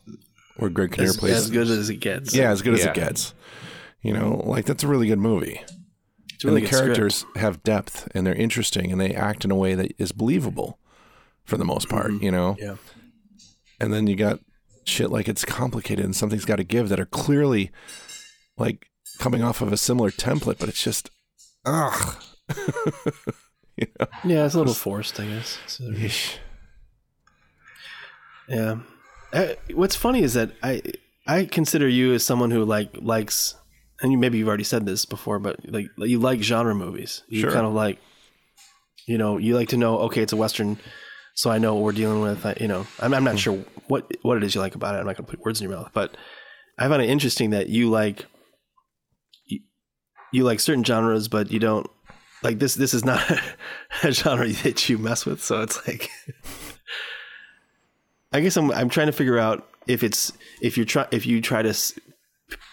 [0.57, 2.35] where Greg Kinnear As, plays as good as it gets.
[2.35, 2.91] yeah, as good as Yeah.
[2.91, 3.35] it gets.
[4.03, 5.61] You know, like that's a really good movie.
[6.35, 6.97] It's really and the good script.
[6.97, 10.79] characters have depth and they're interesting and they act in a way that is believable
[11.45, 12.25] for the most part, mm-hmm.
[12.25, 12.57] you know?
[12.59, 12.77] Yeah.
[13.81, 14.41] And then you got
[14.85, 17.71] shit like it's complicated and something's got to give that are clearly
[18.57, 18.87] like
[19.19, 21.11] coming off of a similar template, but it's just,
[21.65, 22.23] ugh.
[23.77, 24.07] you know?
[24.25, 25.59] Yeah, it's a little forced, I guess.
[25.67, 26.37] So, Yeesh.
[28.49, 28.79] Yeah.
[29.33, 30.83] Uh, what's funny is that I
[31.27, 33.55] I consider you as someone who like likes,
[34.01, 37.23] and you maybe you've already said this before, but like you like genre movies.
[37.29, 37.51] You Sure.
[37.53, 37.99] kind of like,
[39.07, 39.99] you know, you like to know.
[40.01, 40.79] Okay, it's a western,
[41.35, 42.45] so I know what we're dealing with.
[42.47, 43.57] I, you know, I'm, I'm not sure
[43.89, 44.99] what what it is you like about it.
[44.99, 46.17] I'm not going to put words in your mouth, but
[46.79, 48.27] I find it interesting that you like
[49.47, 49.61] you,
[50.33, 51.89] you like certain genres, but you don't
[52.43, 52.75] like this.
[52.75, 53.21] This is not
[54.05, 55.43] a genre that you mess with.
[55.43, 56.11] So it's like,
[58.35, 61.41] I guess I'm I'm trying to figure out if it's if you try if you
[61.41, 61.99] try to s-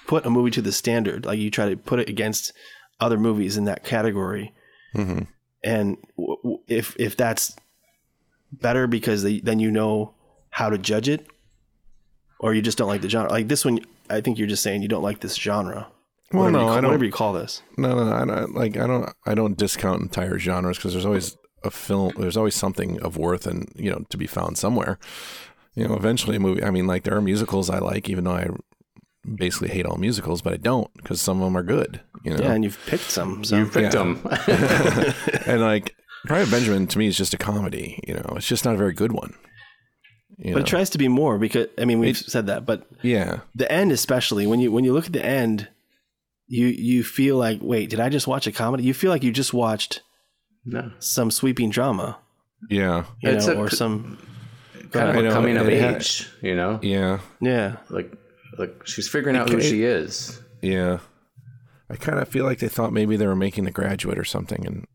[0.07, 2.51] put a movie to the standard, like you try to put it against
[2.99, 4.53] other movies in that category,
[4.93, 5.19] hmm
[5.63, 7.55] and w- w- if if that's
[8.51, 10.13] better because they, then you know
[10.49, 11.27] how to judge it,
[12.39, 13.29] or you just don't like the genre.
[13.31, 15.87] Like this one, I think you're just saying you don't like this genre.
[16.33, 16.89] Well, whatever no, call, I don't.
[16.89, 17.61] whatever you call this.
[17.77, 18.13] No, no, no.
[18.15, 19.09] I don't, like I don't.
[19.25, 22.13] I don't discount entire genres because there's always a film.
[22.17, 24.97] There's always something of worth and you know to be found somewhere.
[25.75, 26.63] You know, eventually a movie.
[26.63, 28.47] I mean, like there are musicals I like, even though I
[29.35, 32.01] basically hate all musicals, but I don't because some of them are good.
[32.23, 33.43] You know, Yeah, and you've picked some.
[33.43, 34.03] So You picked Yeah.
[34.03, 34.27] them.
[35.45, 38.03] and like Private Benjamin to me is just a comedy.
[38.07, 39.33] You know, it's just not a very good one.
[40.37, 40.63] You but know?
[40.65, 43.91] it tries to be more because I mean we've said that, but yeah, the end
[43.91, 45.67] especially when you when you look at the end,
[46.47, 48.83] you you feel like wait, did I just watch a comedy?
[48.83, 50.01] You feel like you just watched
[50.65, 50.91] no.
[50.99, 52.17] some sweeping drama,
[52.69, 54.17] yeah, you It's know, a- or some
[54.91, 56.79] Kind of I a know, coming of it had- age, you know?
[56.81, 57.77] yeah, yeah.
[57.89, 58.11] Like
[58.57, 60.41] like she's figuring out who it- she is.
[60.61, 60.99] yeah.
[61.89, 64.65] I kind of feel like they thought maybe they were making The Graduate or something,
[64.65, 64.87] and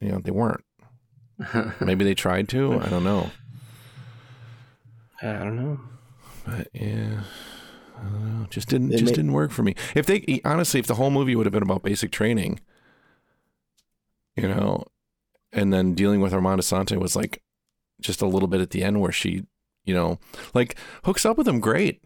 [0.00, 0.64] you know they weren't.
[1.80, 2.80] maybe they tried to.
[2.80, 3.30] I don't know.
[5.22, 5.80] I don't know.
[6.44, 7.20] But yeah,
[7.98, 8.46] I don't know.
[8.50, 9.74] Just didn't It just may- didn't work for me.
[9.94, 12.60] If they honestly, if the whole movie would have been about basic training,
[14.36, 14.84] you know,
[15.52, 17.42] and then dealing with Armand Assante was like
[18.00, 19.44] just a little bit at the end where she,
[19.84, 20.18] you know,
[20.52, 22.02] like hooks up with him great.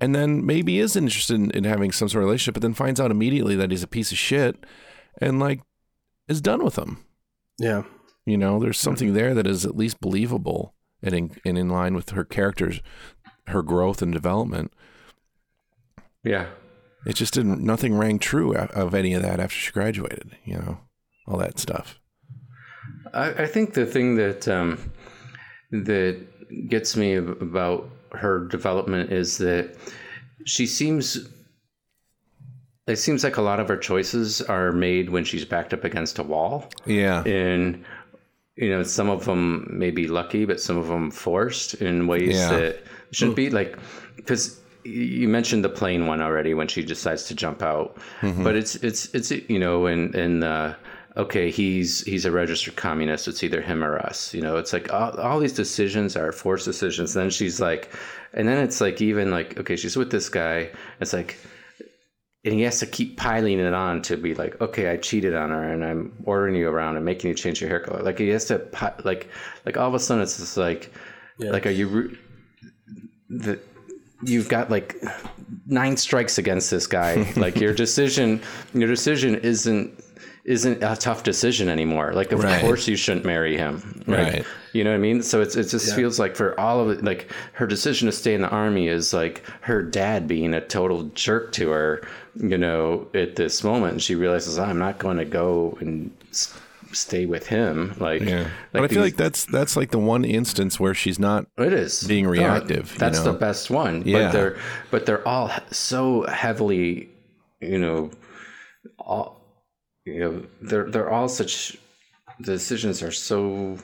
[0.00, 2.98] And then maybe is interested in, in having some sort of relationship, but then finds
[2.98, 4.64] out immediately that he's a piece of shit
[5.20, 5.60] and like
[6.26, 7.04] is done with him.
[7.58, 7.82] Yeah.
[8.24, 11.94] You know, there's something there that is at least believable and in, and in line
[11.94, 12.80] with her character's,
[13.48, 14.72] her growth and development.
[16.24, 16.46] Yeah.
[17.06, 20.54] It just didn't, nothing rang true of- of any of that after she graduated, you
[20.54, 20.80] know,
[21.26, 21.98] all that stuff.
[23.12, 24.92] I, I think the thing that um,
[25.70, 26.16] that
[26.68, 29.76] gets me about her development is that
[30.44, 31.28] she seems.
[32.86, 36.18] It seems like a lot of her choices are made when she's backed up against
[36.18, 37.22] a wall, Yeah.
[37.24, 37.84] and
[38.56, 42.36] you know some of them may be lucky, but some of them forced in ways
[42.36, 42.50] Yeah.
[42.50, 43.48] that shouldn't be.
[43.50, 43.78] Like
[44.16, 48.74] because you mentioned the plane one already when she decides to jump out, but it's
[48.76, 50.42] it's it's you know and and.
[50.44, 50.74] Uh,
[51.16, 53.28] okay, he's he's a registered communist.
[53.28, 54.32] It's either him or us.
[54.34, 57.14] You know, it's like all, all these decisions are forced decisions.
[57.14, 57.90] Then she's like,
[58.32, 60.70] and then it's like even like okay, she's with this guy.
[61.00, 61.38] It's like,
[62.44, 65.50] and he has to keep piling it on to be like, okay, I cheated on
[65.50, 68.02] her, and I'm ordering you around and making you change your hair color.
[68.02, 68.66] Like he has to
[69.04, 69.28] like
[69.66, 70.92] like all of a sudden it's just like,
[71.38, 72.18] like are you re-
[73.28, 73.60] the
[74.22, 74.96] you've got like
[75.66, 77.32] nine strikes against this guy.
[77.36, 78.40] like your decision,
[78.74, 80.04] your decision isn't
[80.44, 82.12] isn't a tough decision anymore.
[82.14, 82.60] Like of Right.
[82.60, 84.02] course you shouldn't marry him.
[84.06, 84.44] Like, Right.
[84.72, 85.22] You know what I mean?
[85.22, 88.34] So it's it just feels like for all of it, like her decision to stay
[88.34, 92.02] in the army is like her dad being a total jerk to her.
[92.36, 96.12] You know, at this moment, and she realizes I'm not going to go and
[96.92, 97.92] stay with him.
[97.98, 98.46] Like, Yeah.
[98.72, 101.72] but I feel these- like that's, that's like the one instance where she's not, it
[101.72, 103.32] is being No, reactive, you that's know?
[103.32, 104.04] the best one.
[104.06, 104.26] Yeah.
[104.26, 104.56] But they're
[104.92, 107.08] but they're all so heavily,
[107.60, 108.10] you know,
[108.98, 109.39] all
[110.14, 111.76] you know, they're they're all such
[112.38, 113.76] the decisions are so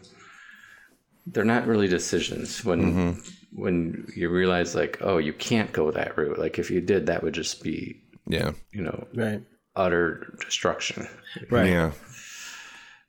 [1.27, 3.21] they're not really decisions when Mm-hmm.
[3.63, 7.23] when you realize like oh you can't go that route like if you did that
[7.23, 8.53] would just be yeah.
[8.73, 9.43] you know Right.
[9.75, 11.07] utter destruction
[11.51, 11.71] Right.
[11.71, 11.93] Yeah.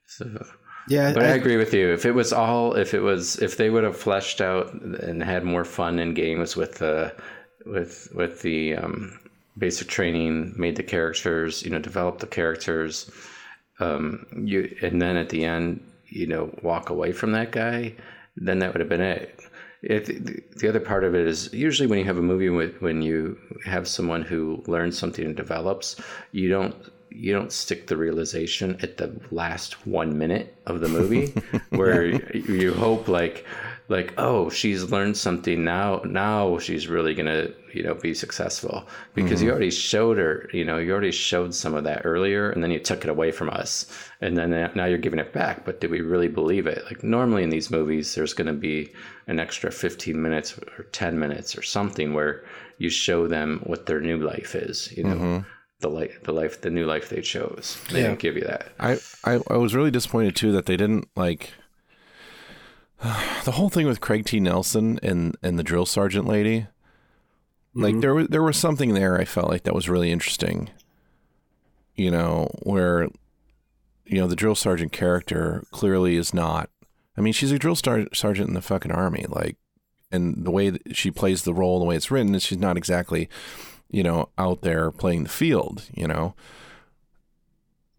[0.06, 0.24] so
[0.88, 1.12] Yeah.
[1.12, 1.92] But I, I- agree with you.
[1.92, 5.44] If it was all, if it was, if they would have fleshed out and had
[5.44, 7.14] more fun in games with the,
[7.66, 9.18] with with the um,
[9.58, 13.10] basic training, made the characters, you know, developed the characters,
[13.80, 17.94] um, you, and then at the end, you know, walk away from that guy,
[18.36, 19.40] then that would have been it.
[19.82, 23.00] It, the other part of it is usually when you have a movie with when
[23.00, 26.00] you have someone who learns something and develops,
[26.32, 26.74] you don't
[27.10, 31.32] you don't stick the realization at the last one minute of the movie
[31.70, 33.46] where you hope like
[33.88, 38.86] like oh she's learned something now now she's really gonna you know be successful.
[39.14, 39.52] Because you mm-hmm.
[39.54, 42.78] already showed her you know you already showed some of that earlier and then you
[42.78, 43.86] took it away from us.
[44.20, 45.64] And then now you're giving it back.
[45.64, 46.84] But do we really believe it?
[46.84, 48.92] Like normally in these movies there's going to be
[49.26, 52.44] an extra 15 minutes or 10 minutes or something where
[52.78, 55.14] you show them what their new life is you know?
[55.14, 55.48] Mm-hmm.
[55.80, 57.80] The life the life the new life they chose.
[57.90, 58.08] They Yeah.
[58.08, 58.72] didn't give you that.
[58.80, 61.52] I, I I was really disappointed too that they didn't like
[63.44, 64.40] the whole thing with Craig T.
[64.40, 66.66] Nelson and and the drill sergeant lady.
[67.74, 68.00] Like mm-hmm.
[68.00, 70.70] there was there was something there I felt like that was really interesting.
[71.94, 73.08] You know, where
[74.04, 76.70] you know the drill sergeant character clearly is not.
[77.16, 79.56] I mean, she's a drill star, sergeant in the fucking army, like,
[80.12, 82.76] and the way that she plays the role, the way it's written, is she's not
[82.76, 83.28] exactly,
[83.90, 85.84] you know, out there playing the field.
[85.94, 86.34] You know,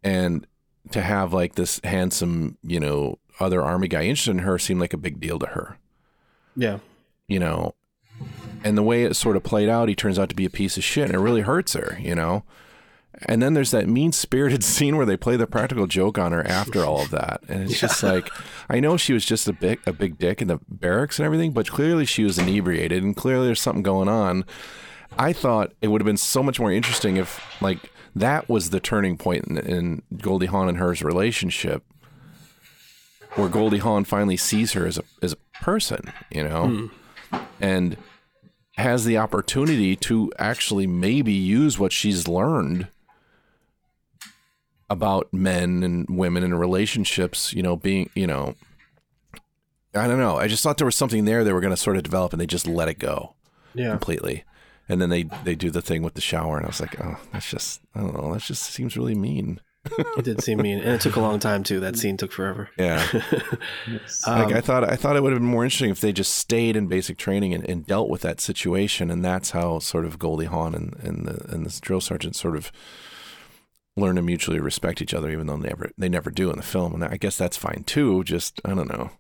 [0.04, 0.48] and
[0.92, 4.94] to have like this handsome, you know, other army guy interested in her seemed like
[4.94, 5.78] a big deal to her.
[6.56, 6.80] Yeah.
[7.28, 7.76] You know,
[8.64, 10.78] and the way it sort of played out, he turns out to be a piece
[10.78, 11.98] of shit, and it really hurts her.
[12.00, 12.44] You know.
[13.24, 16.46] And then there's that mean spirited scene where they play the practical joke on her
[16.46, 17.42] after all of that.
[17.48, 18.30] And it's just like
[18.70, 21.52] I know she was just a big a big dick in the barracks and everything,
[21.52, 24.46] but clearly she was inebriated and clearly there's something going on.
[25.18, 28.80] I thought it would have been so much more interesting if like that was the
[28.80, 31.84] turning point in, in Goldie Hawn and her's relationship
[33.36, 36.68] where Goldie Hawn finally sees her as a as a person, you know,
[37.32, 37.38] hmm.
[37.60, 37.98] and
[38.78, 42.88] has the opportunity to actually maybe use what she's learned
[44.90, 48.56] about men and women and relationships, you know, being, you know,
[49.94, 50.38] I don't know.
[50.38, 52.42] I just thought there was something there they were going to sort of develop and
[52.42, 53.36] they just let it go
[53.74, 53.92] Yeah.
[53.92, 54.46] completely.
[54.88, 57.18] And then they, they do the thing with the shower and I was like, oh,
[57.32, 58.34] that's just, I don't know.
[58.34, 59.60] That just seems really mean.
[60.18, 61.80] It did seem mean, and it took a long time too.
[61.80, 62.70] That scene took forever.
[62.78, 63.06] Yeah.
[64.28, 66.34] Um, like I thought, I thought it would have been more interesting if they just
[66.34, 69.10] stayed in basic training and, and dealt with that situation.
[69.10, 72.56] And that's how sort of Goldie Hawn and, and the, and this drill sergeant sort
[72.58, 72.72] of
[73.96, 76.64] learn to mutually respect each other, even though they never, they never do in the
[76.64, 76.94] film.
[76.94, 78.24] And I guess that's fine too.
[78.26, 79.12] Just, I don't know.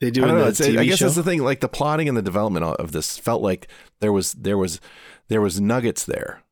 [0.00, 0.42] They do I in know.
[0.44, 1.06] the It's, TV I guess show.
[1.06, 1.42] that's the thing.
[1.42, 3.68] Like the plotting and the development of this felt like
[4.00, 4.80] there was there was
[5.28, 6.42] there was nuggets there.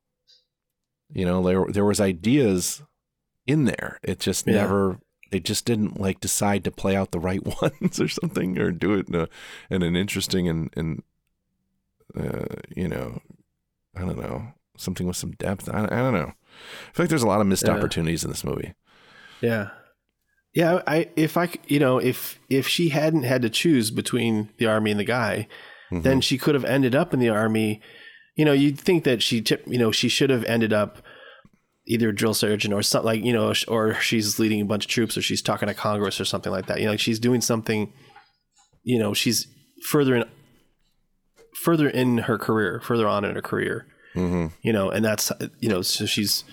[1.13, 2.83] You know, there there was ideas
[3.47, 3.99] in there.
[4.03, 4.55] It just Yeah.
[4.55, 4.99] never.
[5.31, 8.95] They just didn't like decide to play out the right ones or something, or do
[8.95, 9.29] it in, a,
[9.71, 11.03] in an interesting and and
[12.19, 13.21] uh, you know,
[13.97, 15.69] I don't know, something with some depth.
[15.69, 16.33] I, I don't know.
[16.33, 17.73] I feel like there's a lot of missed Yeah.
[17.75, 18.75] opportunities in this movie.
[19.41, 19.71] Yeah.
[20.55, 24.67] Yeah, I if I you know if if she hadn't had to choose between the
[24.67, 25.47] army and the guy,
[25.91, 26.03] Mm-hmm.
[26.03, 27.81] then she could have ended up in the army.
[28.39, 31.03] You know, you'd think that she you know she should have ended up
[31.89, 34.91] either a drill sergeant or something like you know, or she's leading a bunch of
[34.91, 36.79] troops or she's talking to Congress or something like that.
[36.79, 37.93] You know, like she's doing something.
[38.85, 39.49] You know, she's
[39.83, 40.25] further in
[41.65, 43.87] further in her career, further on in her career.
[44.15, 44.55] Mm-hmm.
[44.63, 46.45] You know, and that's you know, so she's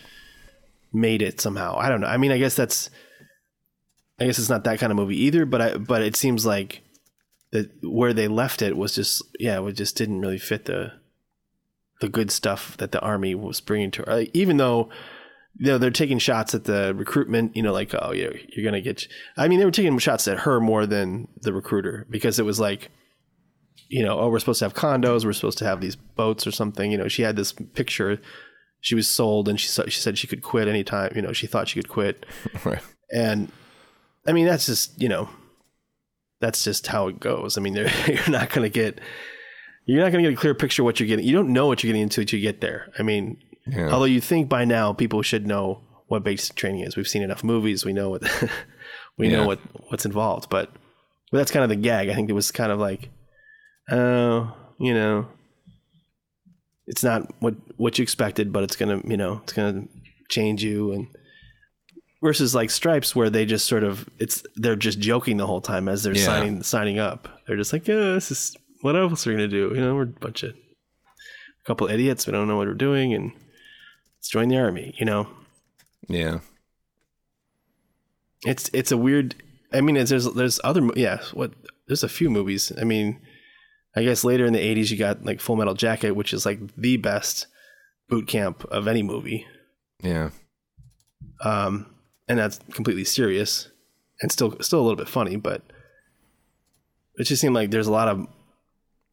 [0.91, 1.77] made it somehow.
[1.77, 2.07] I don't know.
[2.07, 2.89] I mean, I guess that's
[4.19, 6.81] I guess it's not that kind of movie either, but I but it seems like
[7.51, 10.93] that where they left it was just yeah, it just didn't really fit the
[12.01, 14.15] the good stuff that the army was bringing to her.
[14.17, 14.89] Like, even though
[15.57, 18.81] you know they're taking shots at the recruitment, you know, like oh yeah, you're gonna
[18.81, 19.07] get.
[19.37, 22.59] I mean, they were taking shots at her more than the recruiter because it was
[22.59, 22.91] like.
[23.87, 25.25] You know, oh, we're supposed to have condos.
[25.25, 26.91] We're supposed to have these boats or something.
[26.91, 28.19] You know, she had this picture.
[28.81, 31.11] She was sold, and she she said she could quit anytime.
[31.15, 32.25] You know, she thought she could quit,
[32.65, 32.81] Right.
[33.13, 33.51] and
[34.25, 35.29] I mean, that's just, you know,
[36.39, 37.59] that's just how it goes.
[37.59, 37.75] I mean,
[38.07, 38.99] you're not going to get,
[39.85, 41.25] you're not going to get a clear picture of what you're getting.
[41.25, 42.91] You don't know what you're getting into until you get there.
[42.99, 43.89] I mean, Yeah.
[43.91, 46.95] although you think by now people should know what basic training is.
[46.95, 47.83] We've seen enough movies.
[47.85, 48.23] We know what,
[49.17, 49.37] we Yeah.
[49.37, 49.59] know what,
[49.89, 50.71] what's involved, but,
[51.31, 52.09] but that's kind of the gag.
[52.09, 53.09] I think it was kind of like,
[53.91, 55.27] oh, you know,
[56.87, 59.89] it's not what, what you expected, but it's going to, you know, it's going to
[60.29, 60.91] change you.
[60.91, 61.07] And,
[62.23, 65.87] versus like stripes where they just sort of it's they're just joking the whole time
[65.87, 66.25] as they're Yeah.
[66.25, 68.55] signing signing up they're just like yeah this is
[68.85, 72.25] what else are we gonna do you know we're a bunch of a couple idiots
[72.27, 73.31] we don't know what we're doing and
[74.17, 75.27] let's join the army you know
[76.07, 76.39] Yeah.
[78.45, 79.35] it's it's a weird
[79.73, 81.51] i mean there's there's other yeah what
[81.87, 83.19] there's a few movies i mean
[83.95, 86.59] i guess later in the 80s you got like full metal jacket which is like
[86.77, 87.47] the best
[88.09, 89.45] boot camp of any movie
[90.03, 90.29] Yeah.
[91.43, 91.87] um,
[92.27, 93.69] and that's completely serious
[94.21, 95.61] and still still a little bit funny, but
[97.17, 98.27] it just seemed like there's a lot of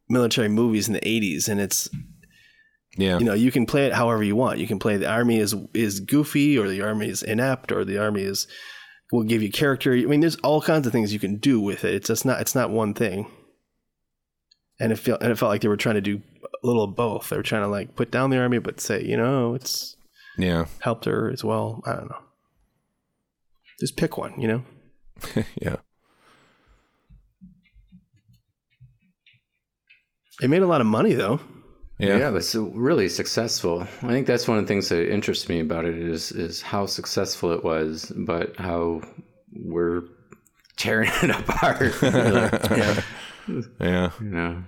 [0.09, 1.89] military movies in the 80s and it's
[2.97, 3.17] Yeah.
[3.19, 4.59] you know you can play it however you want.
[4.59, 7.97] You can play the army is is goofy or the army is inept or the
[7.97, 8.47] army is
[9.11, 9.93] will give you character.
[9.93, 11.93] I mean there's all kinds of things you can do with it.
[11.93, 13.27] It's just not it's not one thing.
[14.79, 16.95] And it felt and it felt like they were trying to do a little of
[16.95, 17.29] both.
[17.29, 19.95] They were trying to like put down the army but say you know it's
[20.37, 20.65] yeah.
[20.79, 21.81] helped her as well.
[21.85, 22.17] I don't know.
[23.79, 24.63] Just pick one you know?
[25.61, 25.77] Yeah.
[30.41, 31.39] It made a lot of money though
[31.99, 32.17] Yeah.
[32.17, 33.81] Yeah, it was really successful.
[34.01, 36.85] I think that's one of the things that interests me about it is is how
[36.87, 39.01] successful it was, but how
[39.53, 40.01] we're
[40.75, 41.93] tearing it apart.
[42.01, 43.01] yeah
[43.79, 44.09] Yeah.
[44.19, 44.63] you know,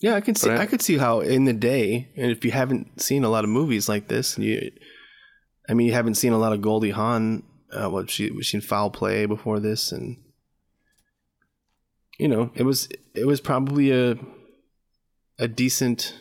[0.00, 0.50] Yeah, I can see.
[0.50, 3.44] I- I, could see how in the day, and if you haven't seen a lot
[3.44, 4.70] of movies like this, and you,
[5.68, 7.42] I mean, you haven't seen a lot of Goldie Hawn.
[7.72, 10.16] Uh, what she was she in Foul Play before this, and
[12.18, 14.16] you know, it was it was probably a
[15.38, 16.14] a decent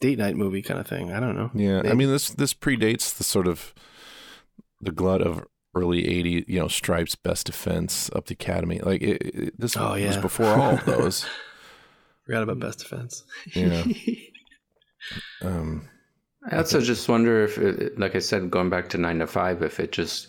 [0.00, 1.12] date night movie kind of thing.
[1.12, 1.50] I don't know.
[1.54, 3.74] Yeah, I mean this this predates the sort of
[4.80, 8.78] the glut of early '80s, you know, Stripes, Best Defense, Up the Academy.
[8.80, 11.26] Like it, it- this Oh, was before all of those.
[12.26, 13.24] Forgot about Best Defense.
[13.54, 13.84] Yeah.
[15.42, 15.88] um,
[16.50, 19.62] I also just wonder if, it, like I said, going back to nine to five,
[19.62, 20.28] if it just,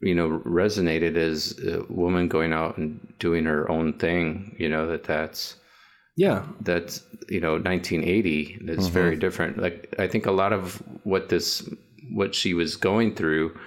[0.00, 4.54] you know, resonated as a woman going out and doing her own thing.
[4.58, 5.56] You know that that's
[6.16, 6.44] yeah.
[6.60, 8.58] that's you know 1980.
[8.62, 8.92] That's mm-hmm.
[8.92, 9.58] very different.
[9.58, 11.68] Like I think a lot of what this
[12.10, 13.58] what she was going through,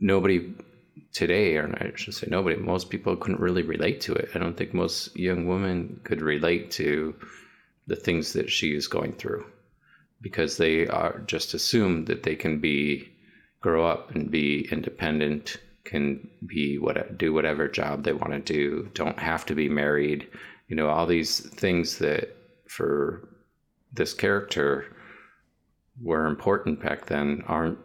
[0.00, 0.54] nobody
[1.12, 4.30] today, or I should say nobody, most people couldn't really relate to it.
[4.34, 7.14] I don't think most young women could relate to
[7.86, 9.46] the things that she is going through
[10.20, 13.12] because they are just assumed that they can be
[13.64, 18.90] grow up and be independent can be what do whatever job they want to do
[18.94, 20.28] don't have to be married
[20.68, 22.36] you know all these things that
[22.68, 23.28] for
[23.92, 24.84] this character
[26.00, 27.78] were important back then aren't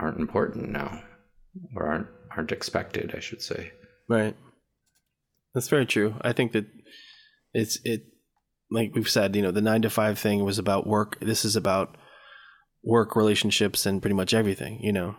[0.00, 1.02] aren't important now
[1.76, 3.72] or aren't aren't expected i should say
[4.12, 4.36] Right.
[5.54, 6.14] That's very true.
[6.20, 6.66] I think that
[7.54, 8.04] it's it
[8.70, 11.18] like we've said, you know, the 9 to 5 thing was about work.
[11.20, 11.96] This is about
[12.84, 15.16] work relationships and pretty much everything, you know.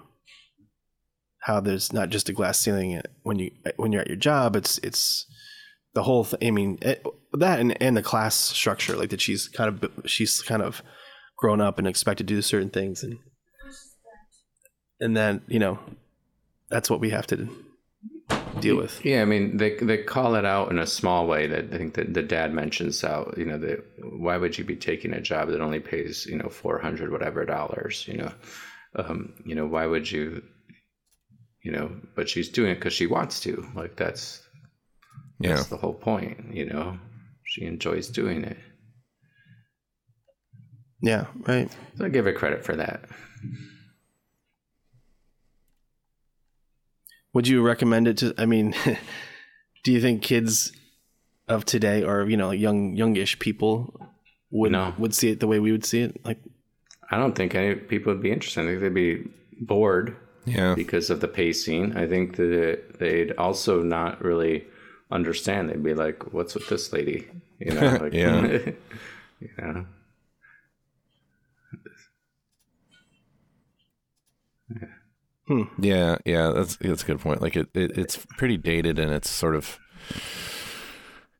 [1.39, 4.77] How there's not just a glass ceiling when you when you're at your job, it's
[4.77, 5.25] it's
[5.93, 6.39] the whole thing.
[6.41, 10.41] I mean, it, that and and the class structure like that she's kind of she's
[10.41, 10.81] kind of
[11.37, 13.17] grown up and expected to do certain things and
[14.99, 15.79] and then, you know,
[16.69, 17.49] that's what we have to
[18.63, 19.05] deal with.
[19.05, 21.47] Yeah, I mean they they call it out in a small way.
[21.47, 24.75] That I think that the dad mentions how you know that why would you be
[24.75, 28.07] taking a job that only pays you know four hundred whatever dollars?
[28.07, 28.31] You know,
[28.95, 30.43] um, you know why would you?
[31.61, 33.65] You know, but she's doing it because she wants to.
[33.75, 34.41] Like that's
[35.39, 36.53] yeah, that's the whole point.
[36.53, 36.97] You know,
[37.45, 38.57] she enjoys doing it.
[41.01, 41.69] Yeah, right.
[41.97, 43.05] So I give her credit for that.
[47.33, 48.33] Would you recommend it to?
[48.37, 48.73] I mean,
[49.83, 50.71] do you think kids
[51.47, 54.09] of today, or you know, young youngish people,
[54.51, 54.93] would No.
[54.97, 56.23] would see it the way we would see it?
[56.25, 56.39] Like,
[57.11, 58.61] I don't think any people would be interested.
[58.61, 59.27] I think they'd be
[59.59, 60.15] bored
[60.45, 61.95] yeah, because of the pacing.
[61.97, 64.65] I think that they'd also not really
[65.11, 65.69] understand.
[65.69, 67.27] They'd be like, "What's with this lady?"
[67.59, 68.41] You know, like, Yeah.
[69.39, 69.85] you know.
[75.79, 76.51] Yeah, yeah.
[76.51, 77.41] That's that's a good point.
[77.41, 79.79] Like it, it it's pretty dated and it's sort of.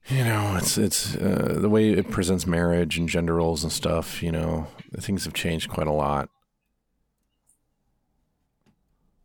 [0.08, 4.22] You know, it's it's uh, the way it presents marriage and gender roles and stuff.
[4.22, 6.30] You know, things have changed quite a lot.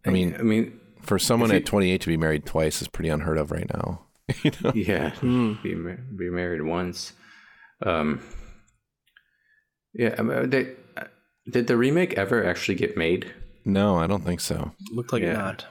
[0.07, 3.39] I mean, I mean, for someone at 28 to be married twice is pretty unheard
[3.39, 4.07] of right now.
[4.43, 4.72] you know?
[4.74, 5.74] yeah, be
[6.16, 7.12] be married once.
[7.84, 8.22] Um,
[9.95, 10.74] yeah, I mean, they,
[11.51, 13.32] did the remake ever actually get made?
[13.68, 14.72] No, I don't think so.
[14.90, 15.34] looked like Yeah.
[15.34, 15.66] not.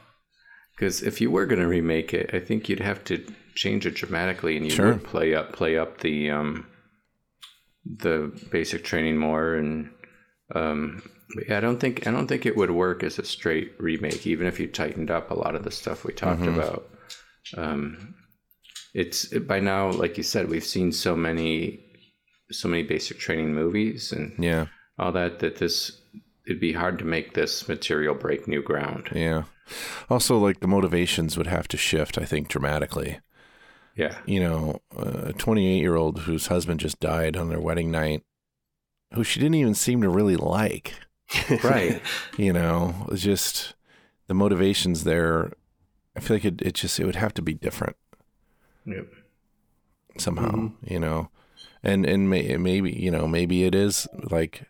[0.75, 3.25] Because if you were going to remake it, I think you'd have to
[3.55, 4.93] change it dramatically, and you Sure.
[4.93, 6.67] would play up play up the um,
[7.85, 9.55] the basic training more.
[9.55, 9.89] And
[10.53, 11.01] um,
[11.35, 14.27] but yeah, I don't think I don't think it would work as a straight remake,
[14.27, 16.87] even if you tightened up a lot of the stuff we talked about.
[17.55, 18.13] Um,
[18.93, 21.83] it's by now, like you said, we've seen so many
[22.51, 24.67] so many basic training movies and Yeah,
[24.99, 25.99] all that that this
[26.47, 29.09] it'd be hard to make this material break new ground.
[29.13, 29.43] yeah.
[30.09, 33.19] Also, like the motivations would have to shift, I think, dramatically.
[33.97, 34.17] Yeah.
[34.25, 38.23] You know, a 28 year old whose husband just died on their wedding night,
[39.13, 40.93] who she didn't even seem to really like.
[41.61, 42.01] Right.
[42.37, 43.75] You know, it's just
[44.27, 45.51] the motivations there.
[46.15, 47.97] I feel like it, it just it would have to be different.
[48.85, 49.07] Yep.
[50.17, 50.93] somehow, mm-hmm.
[50.93, 51.29] you know,
[51.83, 54.69] and and may, maybe you know maybe it is like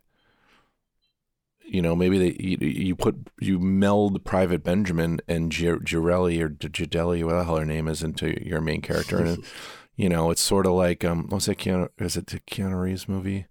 [1.68, 6.50] you know maybe they you, you put you meld Private Benjamin and Gir- Girelli or
[6.50, 9.44] Gidelli whatever the hell her name is into your main character, and
[9.96, 13.08] you know it's sort of like um what's that Keanu is it the Keanu Reeves
[13.08, 13.46] movie?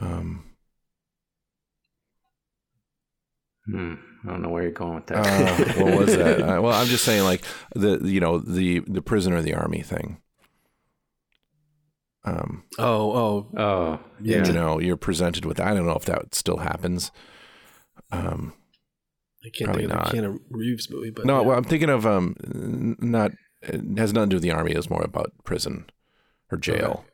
[0.00, 0.44] Um,
[3.66, 3.94] Hmm.
[4.24, 5.18] I don't know where you're going with that.
[5.26, 6.40] uh, what was that?
[6.58, 7.42] Uh, well, I'm just saying like
[7.74, 10.18] the you know the the prisoner of the army thing.
[12.24, 14.46] Um, Oh, oh, oh, yeah.
[14.46, 17.10] you know you're presented with i don't know if that still happens.
[18.12, 18.52] Um
[19.44, 20.10] I can't Probably think of not.
[20.12, 21.46] the Keanu Reeves movie, but no yeah.
[21.46, 22.36] well i'm thinking of um
[23.00, 24.72] not it has nothing to do with the army.
[24.72, 25.84] It's more about prison
[26.50, 27.04] or jail.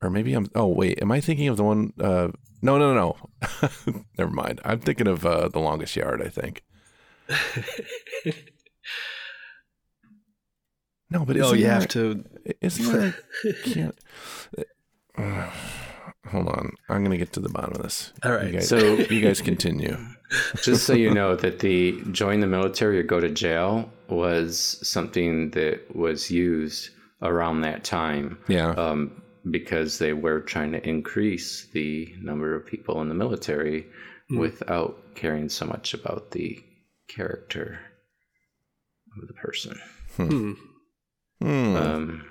[0.00, 2.28] Or maybe i'm oh wait am i thinking of the one uh
[2.60, 4.00] no no no no.
[4.18, 4.60] Never mind.
[4.64, 6.62] I'm thinking of uh the longest yard i think
[11.12, 12.24] no but oh, isn't you there- have to.
[12.60, 13.14] isn't there
[13.64, 13.98] can't
[16.30, 16.70] hold on.
[16.88, 18.12] I'm gonna get to the bottom of this.
[18.24, 18.46] All right.
[18.46, 19.96] You guys, So- you guys continue.
[20.62, 25.50] Just so you know that the join the military or go to jail was something
[25.50, 26.88] that was used
[27.20, 28.70] around that time Yeah.
[28.70, 33.86] um, because they were trying to increase the number of people in the military
[34.30, 36.58] without caring so much about the
[37.08, 37.78] character
[39.20, 39.78] of the person.
[40.16, 40.52] Hmm.
[41.42, 41.76] Hmm.
[41.76, 42.24] Um,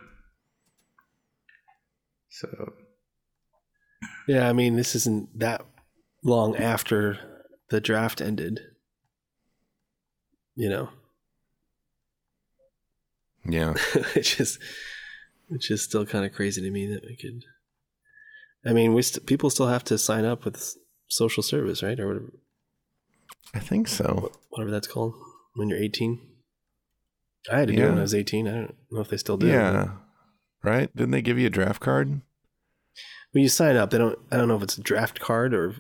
[2.30, 2.74] so
[4.28, 5.66] Yeah, I mean, this isn't that
[6.24, 7.20] long after
[7.70, 8.62] the draft ended.
[10.56, 10.90] You know,
[13.46, 13.74] yeah.
[14.16, 14.60] which is
[15.48, 17.44] which is still kind of crazy to me that we could.
[18.66, 20.76] I mean, we st- people still have to sign up with
[21.08, 22.34] social service, right, or whatever,
[23.54, 24.32] I think so.
[24.50, 25.14] whatever that's called
[25.56, 26.20] when you're 18.
[27.52, 28.48] I had to do it when I was 18.
[28.48, 29.48] I don't know if they still do.
[29.48, 29.90] Yeah.
[30.64, 30.96] Right?
[30.96, 32.22] Didn't they give you a draft card?
[33.32, 34.20] When you sign up, they don't.
[34.32, 35.76] I don't know if it's a draft card or,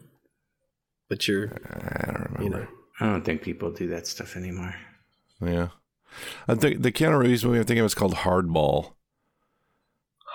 [1.09, 2.43] but you're, uh, I don't remember.
[2.43, 2.67] you know,
[2.99, 4.73] I don't think people do that stuff anymore.
[5.41, 5.67] Yeah.
[6.47, 8.93] I think the Keanu Reeves movie I'm thinking of is called Hardball.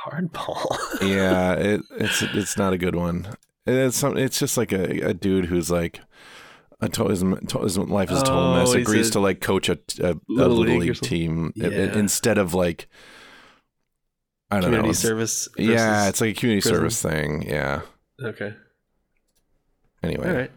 [0.05, 0.77] hardball.
[1.03, 3.27] Yeah, it, it's it's not a good one.
[3.67, 4.17] It's some.
[4.17, 6.01] It's just like a, a dude who's like,
[6.81, 8.75] a to, his, life is a total Oh, mess.
[8.75, 11.69] Agrees to like coach a, a, a Little league league, team Yeah.
[11.69, 12.89] instead of like,
[14.51, 14.77] I don't know.
[14.79, 15.49] Community it's- service.
[15.57, 16.77] Yeah, it's like a community prison?
[16.79, 17.43] service thing.
[17.43, 17.81] Yeah.
[18.23, 18.55] okay.
[20.03, 20.51] Anyway, All right.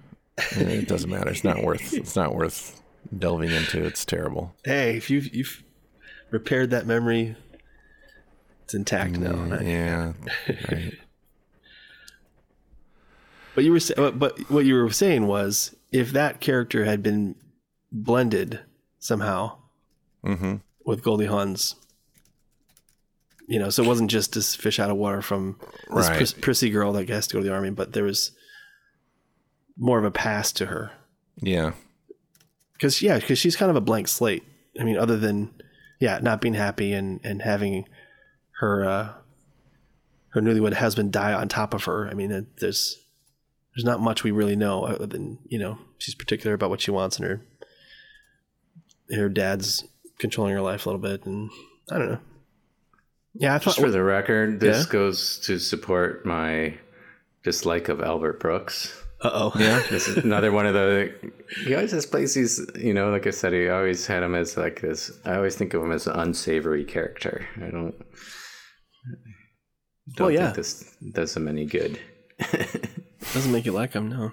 [0.58, 1.30] it doesn't matter.
[1.30, 1.94] It's not worth.
[1.94, 2.82] It's not worth
[3.18, 3.84] delving into.
[3.84, 4.54] It's terrible.
[4.64, 5.64] Hey, if you've you've
[6.30, 7.36] repaired that memory,
[8.66, 9.32] it's intact now.
[9.32, 9.66] Mm, right?
[9.66, 10.14] Yeah.
[10.72, 10.94] Right.
[13.56, 17.36] But you were but what you were saying was if that character had been
[17.92, 18.60] blended
[19.00, 19.58] somehow
[20.26, 20.56] Mm-hmm.
[20.86, 21.76] with Goldie Hawn's,
[23.48, 25.58] you know, so it wasn't just this fish out of water from
[25.96, 26.18] this Right.
[26.18, 28.32] pris- prissy girl that has to go to the army, but there was
[29.78, 30.92] more of a past to her.
[31.42, 31.72] Yeah.
[32.74, 34.44] because yeah, because she's kind of a blank slate.
[34.80, 35.54] I mean, other than
[36.02, 37.86] yeah, not being happy and and having
[38.60, 39.14] her uh,
[40.30, 42.08] her newlywed husband die on top of her.
[42.10, 42.98] I mean, there's
[43.76, 46.92] there's not much we really know other than you know she's particular about what she
[46.92, 47.42] wants and her
[49.16, 49.84] her dad's
[50.20, 51.50] controlling her life a little bit, and
[51.92, 52.20] I don't know.
[53.34, 54.92] Yeah, I thought Just for the record, this Yeah?
[54.92, 56.78] goes to support my
[57.44, 59.02] dislike of Albert Brooks.
[59.22, 59.52] Uh oh.
[59.58, 59.82] Yeah.
[59.90, 61.14] This is another one of the.
[61.66, 64.82] He always has places, you know, like I said, he always had him as like
[64.82, 65.12] this.
[65.26, 67.48] I always think of him as an unsavory character.
[67.58, 67.96] I don't.
[70.16, 70.46] Don't Well, yeah.
[70.46, 72.00] think this does him any good.
[73.34, 74.32] Doesn't make you like him, no.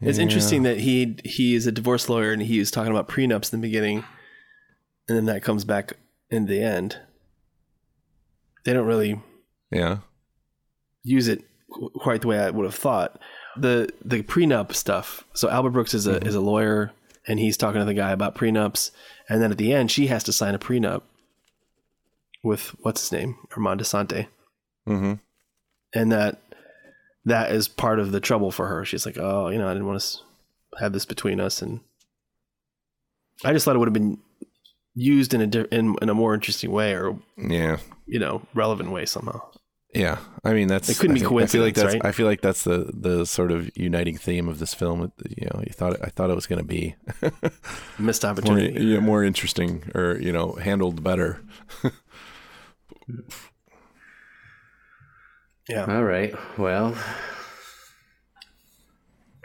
[0.00, 3.52] It's interesting that he he is a divorce lawyer and he was talking about prenups
[3.52, 4.04] in the beginning,
[5.08, 5.94] and then that comes back
[6.30, 6.98] in the end.
[8.64, 9.20] They don't really
[9.70, 9.98] Yeah.
[11.02, 11.44] use it
[11.96, 13.18] quite the way I would have thought.
[13.56, 15.24] The the prenup stuff.
[15.32, 16.92] So Albert Brooks is a is a lawyer
[17.26, 18.90] and he's talking to the guy about prenups,
[19.30, 21.02] and then at the end she has to sign a prenup
[22.42, 24.26] with what's his name Armand Assante
[24.86, 25.14] Mm-hmm.
[25.94, 26.42] and that
[27.24, 28.84] that is part of the trouble for her.
[28.84, 31.80] She's like, oh, you know, I didn't want to have this between us, and
[33.44, 34.18] I just thought it would have been
[34.94, 37.78] used in a di- in, in a more interesting way or Yeah.
[38.06, 39.40] you know relevant way somehow.
[39.94, 42.04] Yeah, I mean that's It couldn't I be think- I feel like that's right?
[42.04, 45.12] I feel like that's the the sort of uniting theme of this film.
[45.36, 46.96] You know, you thought I thought it was going to be
[47.98, 48.84] Missed more, opportunity.
[48.84, 51.40] yeah, more interesting or you know handled better.
[55.68, 55.86] Yeah.
[55.86, 56.34] All right.
[56.58, 56.96] Well, do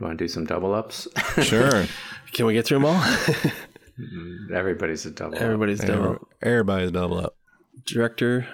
[0.01, 1.07] you want to do some double ups?
[1.41, 1.85] Sure,
[2.33, 3.03] Can we get through them all?
[4.53, 5.35] Everybody's a double.
[5.35, 5.41] up.
[5.41, 6.19] Everybody's done.
[6.41, 7.35] everybody's double up.
[7.85, 8.47] Director,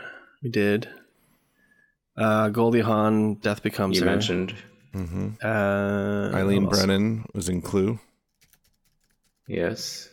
[0.43, 0.87] we did.
[2.17, 4.11] Uh, Goldie Hawn, Death Becomes You Her.
[4.11, 4.53] mentioned
[4.93, 6.67] hmm uh, Eileen?
[6.67, 7.99] Brennan was in Clue.
[9.47, 10.09] yes.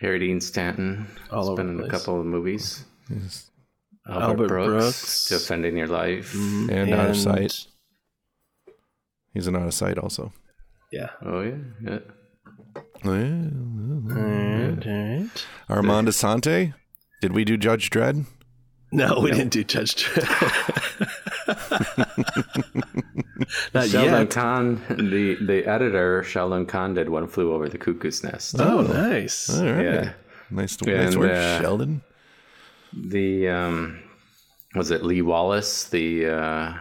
[0.00, 1.06] Harry Dean Stanton.
[1.30, 2.84] All has over been the in a couple of movies.
[3.08, 3.48] Yes.
[4.08, 5.28] Albert, Albert Brooks, Brooks.
[5.28, 6.32] defending your life.
[6.32, 6.70] Mhm.
[6.70, 7.66] And Out of Sight.
[9.34, 10.32] He's an out of sight also.
[10.90, 11.10] Yeah.
[11.24, 11.98] Oh yeah, yeah.
[13.04, 13.52] Alright,
[14.12, 15.46] alright.
[15.70, 16.74] Armand Assante.
[17.22, 18.26] Did we do Judge Dredd?
[18.92, 20.28] No, we didn't do Judge Dredd.
[23.74, 24.30] Not Sheldon yet.
[24.30, 28.56] Kahn, the the editor, Sheldon Kahn did one flew over the cuckoo's nest.
[28.60, 29.50] Oh, nice.
[29.50, 29.84] All right.
[29.84, 30.12] Yeah.
[30.50, 32.02] Nice, nice And, work, uh, Sheldon.
[32.94, 34.02] The um,
[34.74, 35.84] was it Lee Wallace?
[35.88, 36.74] The uh,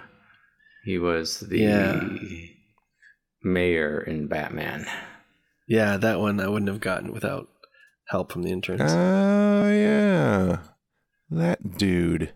[0.83, 2.03] he was the Yeah.
[3.43, 4.85] mayor in Batman.
[5.67, 7.47] Yeah, that one I wouldn't have gotten without
[8.07, 8.81] help from the interns.
[8.91, 10.57] Oh yeah,
[11.29, 12.33] that dude.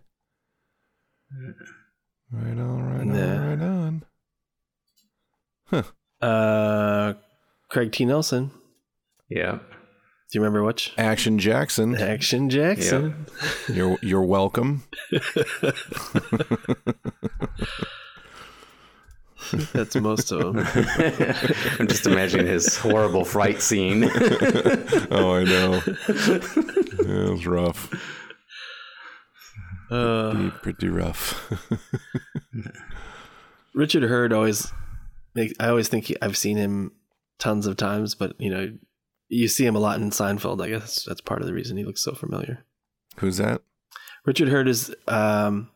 [2.32, 3.40] Right on, right And on, the-
[5.72, 5.84] right on.
[6.20, 7.14] Uh,
[7.68, 8.04] Craig T.
[8.04, 8.50] Nelson.
[9.28, 9.58] Yeah.
[10.30, 10.92] Do you remember which?
[10.98, 13.26] Action Jackson, Action Jackson.
[13.72, 14.82] you're you're welcome.
[19.72, 20.58] That's most of them.
[21.78, 24.04] I'm just imagining his horrible fright scene.
[25.10, 25.80] oh, I know.
[25.86, 27.92] it was rough.
[29.88, 31.52] Uh, Pretty, pretty rough.
[33.74, 34.72] Richard Herd always.
[35.36, 36.90] I always think he, I've seen him
[37.38, 38.72] tons of times, but you know,
[39.28, 40.62] you see him a lot in Seinfeld.
[40.64, 42.64] I guess that's part of the reason he looks so familiar.
[43.16, 43.62] Who's that?
[44.24, 44.94] Richard Herd is.
[45.08, 45.70] Um,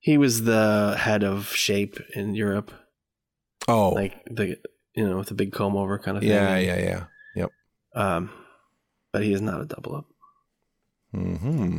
[0.00, 2.72] he was the head of Shape in Europe,
[3.68, 4.58] Oh, like the
[4.94, 6.30] you know with the big comb over kind of thing.
[6.30, 7.04] yeah, yeah, yeah.
[7.34, 7.50] Yep.
[7.94, 8.30] Um,
[9.12, 10.06] but he is not a double up.
[11.12, 11.78] Hmm.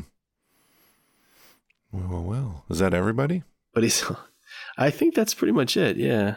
[1.92, 2.66] Well, well, well.
[2.70, 3.44] Is that everybody?
[3.74, 4.04] But he's.
[4.78, 5.98] I think that's pretty much it.
[5.98, 6.36] Yeah.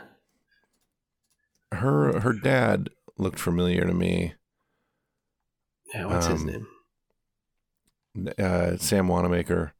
[1.72, 4.34] Her her dad looked familiar to me.
[5.94, 6.06] Yeah.
[6.06, 6.66] What's his Um,
[8.16, 8.34] name?
[8.38, 9.72] uh, Sam Wanamaker.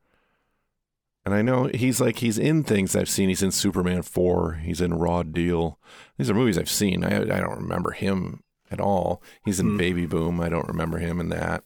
[1.25, 3.29] And I know he's like he's in things I've seen.
[3.29, 4.55] He's in Superman four.
[4.55, 5.79] He's in Raw Deal.
[6.17, 7.05] These are movies I've seen.
[7.05, 9.23] I I don't remember him at all.
[9.45, 9.77] He's in Hmm.
[9.77, 10.41] Baby Boom.
[10.41, 11.65] I don't remember him in that.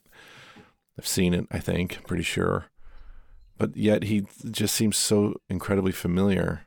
[0.99, 1.47] I've seen it.
[1.51, 2.65] I think pretty sure,
[3.57, 6.61] but yet he just seems so incredibly familiar.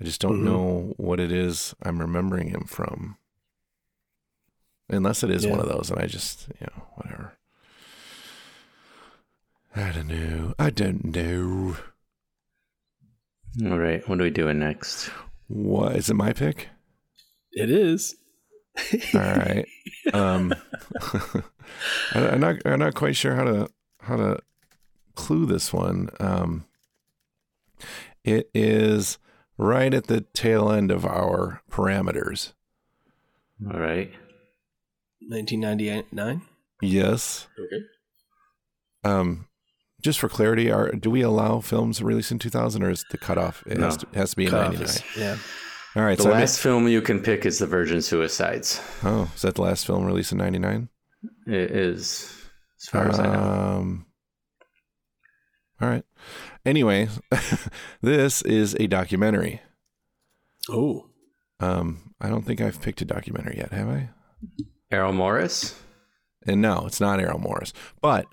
[0.00, 0.44] I just don't Mhm.
[0.44, 3.18] know what it is I'm remembering him from.
[4.88, 7.32] Unless it is one of those, and I just you know whatever.
[9.74, 10.54] I don't know.
[10.58, 11.76] I don't know.
[13.70, 14.06] All right.
[14.08, 15.10] What are we doing next?
[15.48, 16.14] What is it?
[16.14, 16.68] My pick.
[17.52, 18.16] It is.
[19.14, 19.66] All right.
[20.12, 20.54] Um,
[22.14, 22.56] I- I'm not.
[22.64, 23.68] I'm not quite sure how to
[24.02, 24.38] how to
[25.14, 26.10] clue this one.
[26.20, 26.64] Um,
[28.24, 29.18] it is
[29.58, 32.52] right at the tail end of our parameters.
[33.72, 34.12] All right.
[35.28, 36.42] 1999.
[36.82, 37.46] Yes.
[37.58, 37.84] Okay.
[39.04, 39.46] Um,
[40.02, 43.62] just for clarity, are do we allow films released in 2000, or is the cutoff?
[43.66, 44.84] It has, to, has to be in Cutoff 99.
[44.88, 45.36] is- yeah.
[45.96, 46.16] All right.
[46.18, 48.80] The so I last missed- film you can pick is The Virgin Suicides.
[49.02, 50.88] oh, is that the last film released in 99?
[51.46, 52.32] It is,
[52.80, 53.32] as far as I know.
[53.42, 54.06] Um,
[55.80, 56.04] all right.
[56.64, 57.08] Anyway,
[58.02, 59.60] this is a documentary.
[60.68, 61.06] Oh.
[61.60, 64.10] Um, I don't think I've picked a documentary yet, have I?
[64.90, 65.80] Errol Morris.
[66.46, 68.26] And no, it's not Errol Morris, but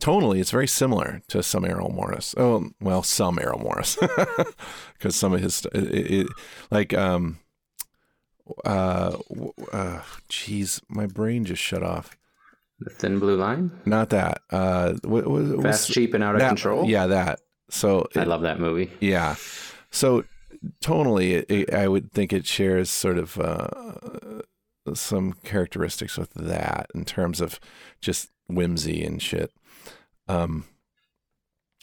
[0.00, 2.34] tonally, it's very similar to some Errol Morris.
[2.38, 3.98] Oh, well, some Errol Morris,
[4.92, 6.26] because some of his, it, it,
[6.70, 7.38] like, um,
[8.64, 9.16] uh,
[9.72, 10.00] uh,
[10.30, 12.16] jeez, my brain just shut off.
[12.78, 13.72] The Thin Blue Line.
[13.86, 14.42] Not that.
[14.50, 16.86] Uh, what, what, Fast, cheap, and out of that, control.
[16.86, 17.40] Yeah, that.
[17.70, 18.92] So I it- love that movie.
[19.00, 19.36] Yeah.
[19.90, 20.24] So
[20.84, 23.70] tonally, it, it, I would think it shares sort of uh,
[24.94, 27.58] some characteristics with that in terms of
[28.00, 29.50] just whimsy and shit.
[30.28, 30.64] Um,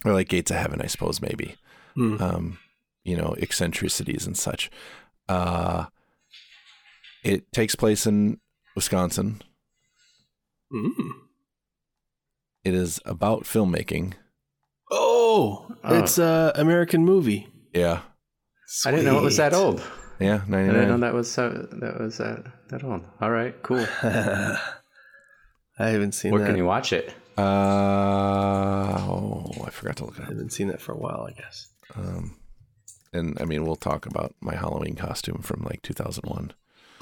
[0.06, 1.56] or like Gates of Heaven, I suppose, maybe.
[1.96, 2.22] Hmm.
[2.22, 2.58] Um,
[3.04, 4.70] you know, eccentricities and such.
[5.30, 5.86] Uh,
[7.24, 8.40] it takes place in
[8.76, 9.42] Wisconsin.
[10.74, 10.92] Mm.
[12.64, 14.14] It is about filmmaking.
[14.92, 16.00] Oh, Oh.
[16.00, 17.48] it's a American movie.
[17.74, 18.02] Yeah.
[18.86, 19.82] I didn't know it was that old.
[20.20, 23.04] Yeah, I didn't know that was so, that was that that old.
[23.20, 23.86] All right, cool.
[24.04, 24.60] I
[25.90, 26.48] haven't seen Where that.
[26.48, 27.14] can you watch it?
[27.38, 27.42] Uh,
[29.00, 31.70] oh, I forgot to look it I haven't seen that for a while, I guess.
[31.96, 32.38] Um,
[33.12, 36.54] and I mean, we'll talk about my Halloween costume from like 2001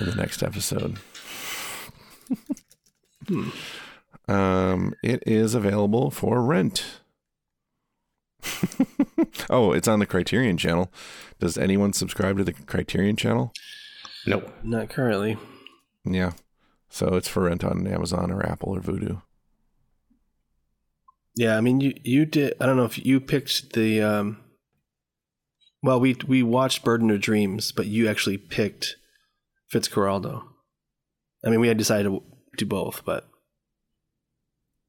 [0.00, 0.98] in the next episode.
[4.28, 7.00] um, it is available for rent.
[9.50, 10.92] oh, it's on the Criterion channel.
[11.38, 13.52] Does anyone subscribe to the Criterion channel?
[14.26, 14.52] Nope.
[14.62, 15.38] Not currently.
[16.04, 16.32] Yeah.
[16.88, 19.22] So it's for rent on Amazon or Apple or Vudu.
[21.36, 22.54] Yeah, I mean, you you did.
[22.60, 24.02] I don't know if you picked the.
[24.02, 24.38] um
[25.82, 28.96] Well, we we watched Burden of Dreams, but you actually picked
[29.72, 30.42] Fitzcarraldo.
[31.44, 32.22] I mean, we had decided to
[32.56, 33.28] do both, but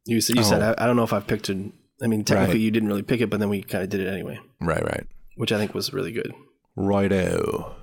[0.05, 0.73] you said you said Oh.
[0.77, 1.71] I, I don't know if I've picked it.
[2.03, 2.61] I mean, technically, Right.
[2.61, 5.05] you didn't really pick it, but then we kind of did it anyway, Right, right.
[5.35, 6.33] which I think was really good.
[6.75, 7.75] Righto.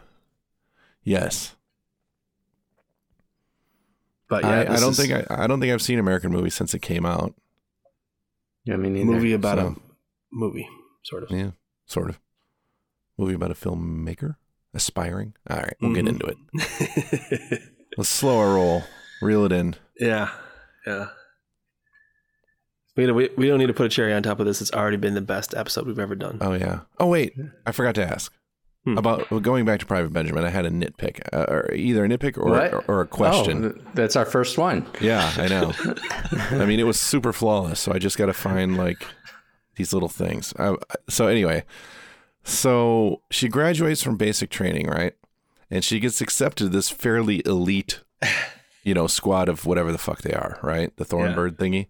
[1.04, 1.54] Yes.
[4.28, 6.50] But yeah, I, I don't is think I, I don't think I've seen American movie
[6.50, 7.34] since it came out.
[8.64, 9.06] Yeah, me a neither.
[9.06, 9.74] movie about so- a
[10.30, 10.68] movie,
[11.02, 11.30] sort of.
[11.30, 11.52] Yeah,
[11.86, 12.18] sort of.
[13.16, 14.36] Movie about a filmmaker
[14.74, 15.34] aspiring.
[15.48, 16.08] All right, we'll get Mhm.
[16.08, 17.62] into it.
[17.96, 18.82] Let's slow our roll.
[19.22, 19.74] Reel it in.
[19.98, 20.30] yeah,
[20.86, 21.08] yeah.
[22.98, 24.60] We, don't- we, we don't need to put a cherry on top of this.
[24.60, 26.38] It's already been the best episode we've ever done.
[26.40, 26.80] Oh yeah.
[26.98, 27.32] Oh wait,
[27.64, 28.32] I forgot to ask
[28.84, 28.96] Hmm.
[28.96, 30.44] about going back to Private Benjamin.
[30.44, 33.64] I had a nitpick, uh, or either a nitpick or or, or a question.
[33.76, 34.86] Oh, that's our first one.
[35.00, 35.72] Yeah, I know.
[36.62, 39.04] I mean, it was super flawless, so I just got to find like
[39.76, 40.54] these little things.
[40.58, 40.74] I,
[41.08, 41.64] so anyway,
[42.44, 45.14] so she graduates from basic training, right?
[45.70, 48.00] And she gets accepted to this fairly elite,
[48.84, 50.96] you know, squad of whatever the fuck they are, right?
[50.96, 51.86] The Thornbird thingy.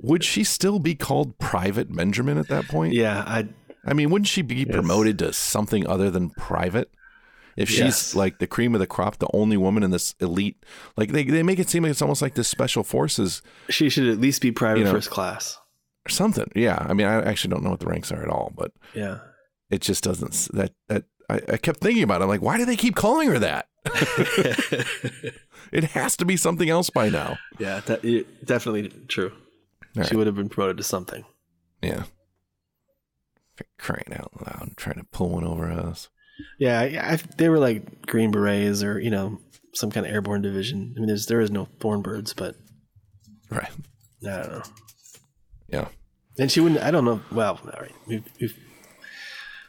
[0.00, 2.92] Would she still be called Private Benjamin at that point?
[2.94, 3.48] Yeah, I
[3.84, 6.90] I mean, wouldn't she be promoted to something other than private?
[7.56, 8.14] If she's Yes.
[8.14, 10.64] like the cream of the crop, the only woman in this elite,
[10.96, 14.06] like they, they make it seem like it's almost like this special forces she should
[14.08, 14.92] at least be private You know.
[14.92, 15.58] first class.
[16.06, 16.48] or something.
[16.54, 16.76] Yeah.
[16.88, 19.18] I mean, I actually don't know what the ranks are at all, but Yeah.
[19.70, 22.24] it just doesn't, that, that, I, I kept thinking about it.
[22.24, 23.66] I'm like, why do they keep calling her that?
[25.72, 27.38] it has to be something else by now.
[27.58, 28.02] yeah, that,
[28.44, 29.32] definitely true.
[29.98, 30.16] All She right.
[30.18, 31.24] would have been promoted to something.
[31.82, 32.04] Yeah.
[33.56, 36.08] For crying out loud, trying to pull one over us.
[36.60, 36.84] Yeah, I,
[37.14, 39.40] I, they were like Green Berets or you know
[39.74, 40.94] some kind of airborne division.
[40.96, 42.54] I mean, there's there is no Thornbirds, but
[43.50, 43.70] Right.
[44.24, 44.62] I don't know.
[45.68, 45.88] Yeah.
[46.38, 46.80] And she wouldn't.
[46.82, 47.20] I don't know.
[47.32, 47.94] Well, all right.
[48.06, 48.56] We've we've,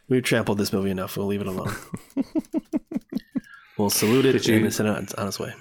[0.10, 1.18] we've trampled this movie enough.
[1.18, 1.74] We'll leave it alone.
[3.78, 5.54] we'll salute it Did you- and send it on, on its way.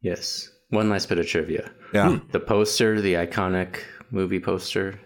[0.00, 0.48] Yes.
[0.72, 1.70] One last bit of trivia.
[1.92, 2.18] Yeah.
[2.32, 4.98] The poster, the iconic movie poster,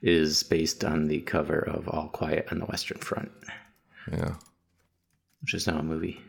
[0.00, 3.30] is based on the cover of All Quiet on the Western Front,
[4.10, 4.34] Yeah.
[5.42, 6.20] which is now a movie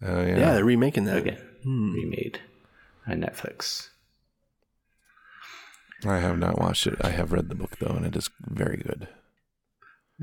[0.00, 0.38] Oh, yeah.
[0.38, 1.16] Yeah, they're remaking that.
[1.16, 2.38] again, remade
[3.08, 3.88] on Netflix.
[6.06, 6.94] I have not watched it.
[7.00, 9.08] I have read the book though, and it is very good.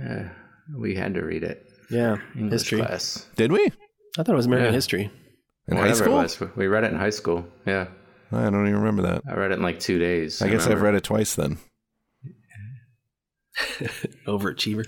[0.02, 0.30] Uh,
[0.74, 1.68] we had to read it.
[1.92, 2.80] Yeah, English history.
[2.80, 3.28] class.
[3.36, 3.66] Did we?
[4.18, 4.78] I thought it was American Yeah.
[4.78, 5.12] history.
[5.68, 6.20] In high school?
[6.20, 6.40] it was.
[6.56, 7.46] We read it in high school.
[7.66, 7.88] Yeah.
[8.32, 9.22] I don't even remember that.
[9.30, 10.42] I read it in like two days.
[10.42, 11.58] I guess I've read it twice then.
[14.28, 14.86] Overachiever.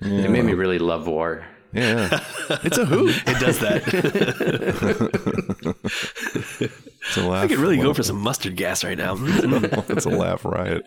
[0.00, 1.46] It made me really love war.
[1.72, 2.22] Yeah,
[2.64, 3.14] it's a hoot.
[3.26, 3.86] It does that.
[7.02, 7.44] It's a laugh.
[7.44, 9.14] I could really go for some mustard gas right now.
[9.18, 10.84] it's a laugh riot.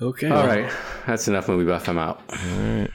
[0.00, 0.30] okay.
[0.30, 0.72] All right.
[1.06, 1.88] That's enough movie buff.
[1.88, 2.22] I'm out.
[2.30, 2.90] All right.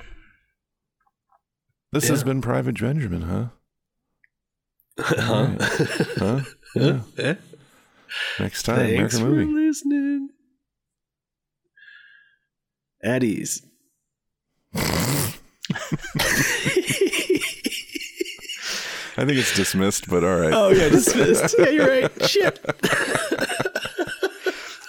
[1.92, 3.46] This has been Private Benjamin, huh?
[5.04, 5.48] Huh?
[6.18, 6.42] Huh?
[6.76, 7.00] Yeah.
[7.18, 7.36] Eh?
[8.40, 9.68] Next time, Thanks American for movie.
[9.68, 10.30] listening.
[13.04, 13.62] Addie's.
[19.18, 20.54] I think it's dismissed, but all right.
[20.54, 21.56] Oh yeah, dismissed.
[21.60, 22.12] yeah, you're right.
[22.30, 22.60] Shit.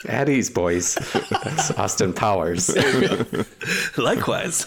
[0.09, 0.95] Addie's boys.
[1.45, 2.71] That's Austin Powers.
[3.97, 4.67] Likewise.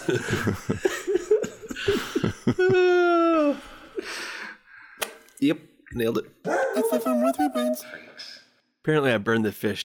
[5.40, 5.58] yep,
[5.92, 6.24] nailed it.
[6.44, 7.84] It's FM with three brains.
[8.82, 9.84] Apparently, I burned the fish.